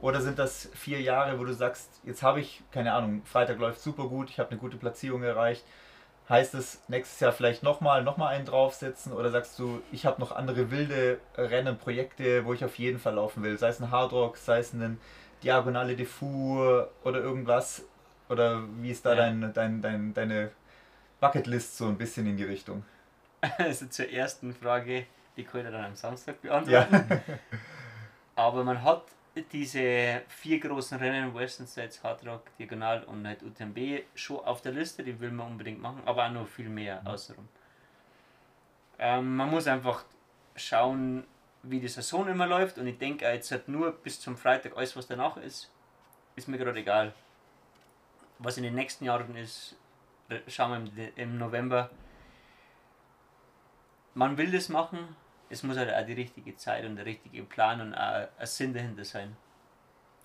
[0.00, 3.80] Oder sind das vier Jahre, wo du sagst, jetzt habe ich, keine Ahnung, Freitag läuft
[3.80, 5.64] super gut, ich habe eine gute Platzierung erreicht.
[6.28, 9.12] Heißt es nächstes Jahr vielleicht nochmal noch mal einen draufsetzen?
[9.12, 13.14] Oder sagst du, ich habe noch andere wilde Rennen, Projekte, wo ich auf jeden Fall
[13.14, 13.58] laufen will?
[13.58, 15.00] Sei es ein Hardrock, sei es ein
[15.42, 17.84] Diagonale de Fou oder irgendwas?
[18.28, 19.16] Oder wie ist da Ja.
[19.16, 20.50] dein, dein, dein, deine
[21.20, 22.84] Bucketlist so ein bisschen in die Richtung?
[23.58, 25.06] Also zur ersten Frage,
[25.36, 26.94] die kann ich dann am Samstag beantworten.
[27.10, 27.20] Ja.
[28.36, 29.02] Aber man hat
[29.52, 34.72] diese vier großen Rennen, Western States, Hard Rock, Diagonal und halt UTMB, schon auf der
[34.72, 37.06] Liste, die will man unbedingt machen, aber auch noch viel mehr mhm.
[37.08, 37.48] außenrum.
[38.98, 40.04] Ähm, man muss einfach
[40.54, 41.24] schauen,
[41.62, 44.96] wie die Saison immer läuft und ich denke jetzt halt nur bis zum Freitag, alles
[44.96, 45.70] was danach ist,
[46.36, 47.12] ist mir gerade egal.
[48.42, 49.76] Was in den nächsten Jahren ist,
[50.48, 51.90] schauen wir im November.
[54.14, 55.16] Man will das machen,
[55.48, 58.74] es muss halt auch die richtige Zeit und der richtige Plan und auch ein Sinn
[58.74, 59.36] dahinter sein.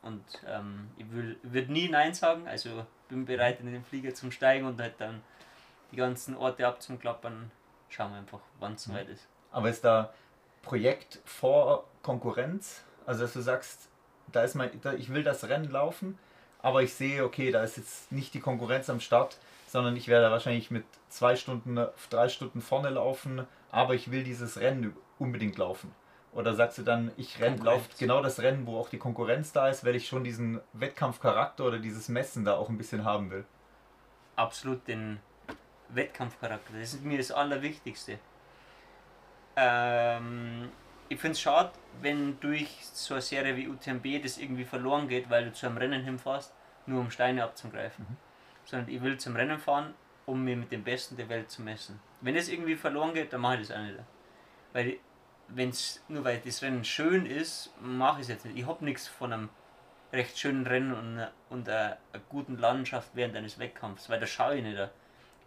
[0.01, 4.31] Und ähm, ich will würde nie Nein sagen, also bin bereit in den Flieger zum
[4.31, 5.21] Steigen und halt dann
[5.91, 7.51] die ganzen Orte abzuklappern.
[7.89, 9.27] Schauen wir einfach, wann es soweit ist.
[9.51, 10.13] Aber ist da
[10.61, 12.83] Projekt vor Konkurrenz?
[13.05, 13.89] Also dass du sagst,
[14.31, 16.17] da ist mein, da, ich will das Rennen laufen,
[16.61, 19.37] aber ich sehe, okay, da ist jetzt nicht die Konkurrenz am Start,
[19.67, 24.59] sondern ich werde wahrscheinlich mit zwei Stunden, drei Stunden vorne laufen, aber ich will dieses
[24.59, 25.93] Rennen unbedingt laufen?
[26.33, 29.83] Oder sagst du dann, ich laufe genau das Rennen, wo auch die Konkurrenz da ist,
[29.83, 33.45] weil ich schon diesen Wettkampfcharakter oder dieses Messen da auch ein bisschen haben will?
[34.35, 35.19] Absolut den
[35.89, 36.73] Wettkampfcharakter.
[36.79, 38.19] Das ist mir das Allerwichtigste.
[39.55, 40.69] Ähm,
[41.09, 45.29] ich finde es schade, wenn durch so eine Serie wie UTMB das irgendwie verloren geht,
[45.29, 46.53] weil du zu einem Rennen hinfährst,
[46.85, 48.05] nur um Steine abzugreifen.
[48.07, 48.17] Mhm.
[48.65, 49.93] Sondern ich will zum Rennen fahren,
[50.25, 51.99] um mich mit dem Besten der Welt zu messen.
[52.21, 53.99] Wenn es irgendwie verloren geht, dann mache ich das auch nicht.
[54.73, 54.97] Weil
[55.47, 58.57] wenn's, nur weil das Rennen schön ist, mache ich es jetzt nicht.
[58.57, 59.49] Ich habe nichts von einem
[60.11, 61.97] recht schönen Rennen und, und einer,
[62.29, 64.77] guten Landschaft während eines Wettkampfs, weil da schaue ich nicht.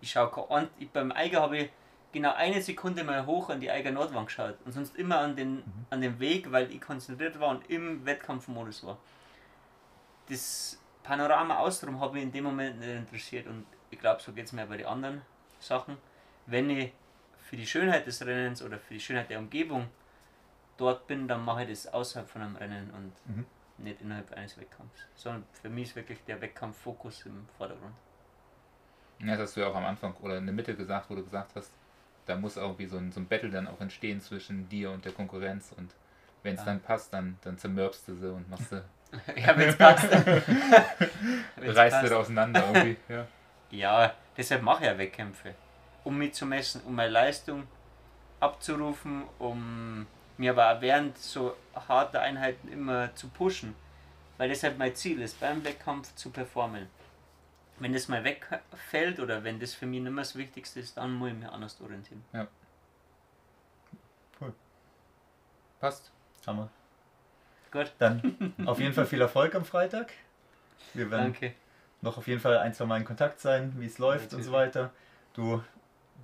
[0.00, 1.70] Ich schaue ich, beim Eiger habe ich
[2.12, 5.56] genau eine Sekunde mal hoch an die Eiger Nordwand geschaut und sonst immer an den,
[5.56, 5.86] mhm.
[5.90, 8.98] an den Weg, weil ich konzentriert war und im Wettkampfmodus war.
[10.28, 14.46] Das Panorama außenrum hat mich in dem Moment nicht interessiert und ich glaube, so geht
[14.46, 15.22] es mir bei den anderen
[15.58, 15.96] Sachen.
[16.46, 16.92] Wenn ich
[17.38, 19.88] für die Schönheit des Rennens oder für die Schönheit der Umgebung
[20.76, 23.46] dort bin, dann mache ich das außerhalb von einem Rennen und mhm.
[23.78, 25.06] nicht innerhalb eines Wettkampfs.
[25.14, 27.94] Sondern für mich ist wirklich der Wettkampffokus im Vordergrund.
[29.18, 31.22] Ja, das hast du ja auch am Anfang oder in der Mitte gesagt, wo du
[31.22, 31.72] gesagt hast,
[32.30, 35.12] da muss irgendwie so ein, so ein Battle dann auch entstehen zwischen dir und der
[35.12, 35.94] Konkurrenz und
[36.42, 36.66] wenn es ja.
[36.66, 38.76] dann passt, dann, dann zermürbst du sie und machst du.
[39.36, 40.06] ja, wenn es passt.
[41.56, 42.96] Reißt du auseinander irgendwie.
[43.08, 43.26] Ja.
[43.70, 45.54] ja, deshalb mache ich ja Wettkämpfe
[46.04, 47.66] um mich zu messen, um meine Leistung
[48.40, 50.06] abzurufen, um
[50.38, 53.74] mir aber während so harter Einheiten immer zu pushen.
[54.38, 56.88] Weil deshalb mein Ziel ist, beim Wettkampf zu performen.
[57.80, 61.12] Wenn das mal wegfällt oder wenn das für mich nicht mehr das Wichtigste ist, dann
[61.14, 62.22] muss ich mich anders orientieren.
[62.32, 62.46] Ja.
[64.40, 64.52] Cool.
[65.80, 66.12] Passt.
[66.46, 66.68] Hammer.
[67.72, 67.92] Gut.
[67.98, 70.12] Dann auf jeden Fall viel Erfolg am Freitag.
[70.94, 71.54] Wir werden Danke.
[72.02, 74.46] noch auf jeden Fall ein, zwei Mal in Kontakt sein, wie es läuft Natürlich.
[74.46, 74.90] und so weiter.
[75.34, 75.62] Du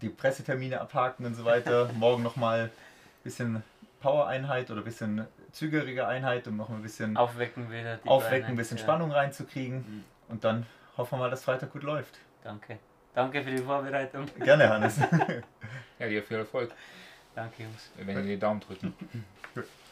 [0.02, 1.90] die Pressetermine abhaken und so weiter.
[1.94, 2.70] Morgen nochmal ein
[3.24, 3.62] bisschen
[4.00, 8.76] Power-Einheit oder ein bisschen zügigere Einheit, um noch ein bisschen aufwecken, wieder aufwecken ein bisschen
[8.76, 8.82] ja.
[8.82, 9.78] Spannung reinzukriegen.
[9.78, 10.04] Mhm.
[10.28, 10.66] Und dann
[10.96, 12.18] hoffen wir mal, dass Freitag gut läuft.
[12.42, 12.78] Danke.
[13.14, 14.26] Danke für die Vorbereitung.
[14.38, 14.98] Gerne, Hannes.
[15.98, 16.70] ja, dir viel Erfolg.
[17.34, 17.90] Danke, Jungs.
[17.96, 18.94] Wenn ihr die Daumen drücken.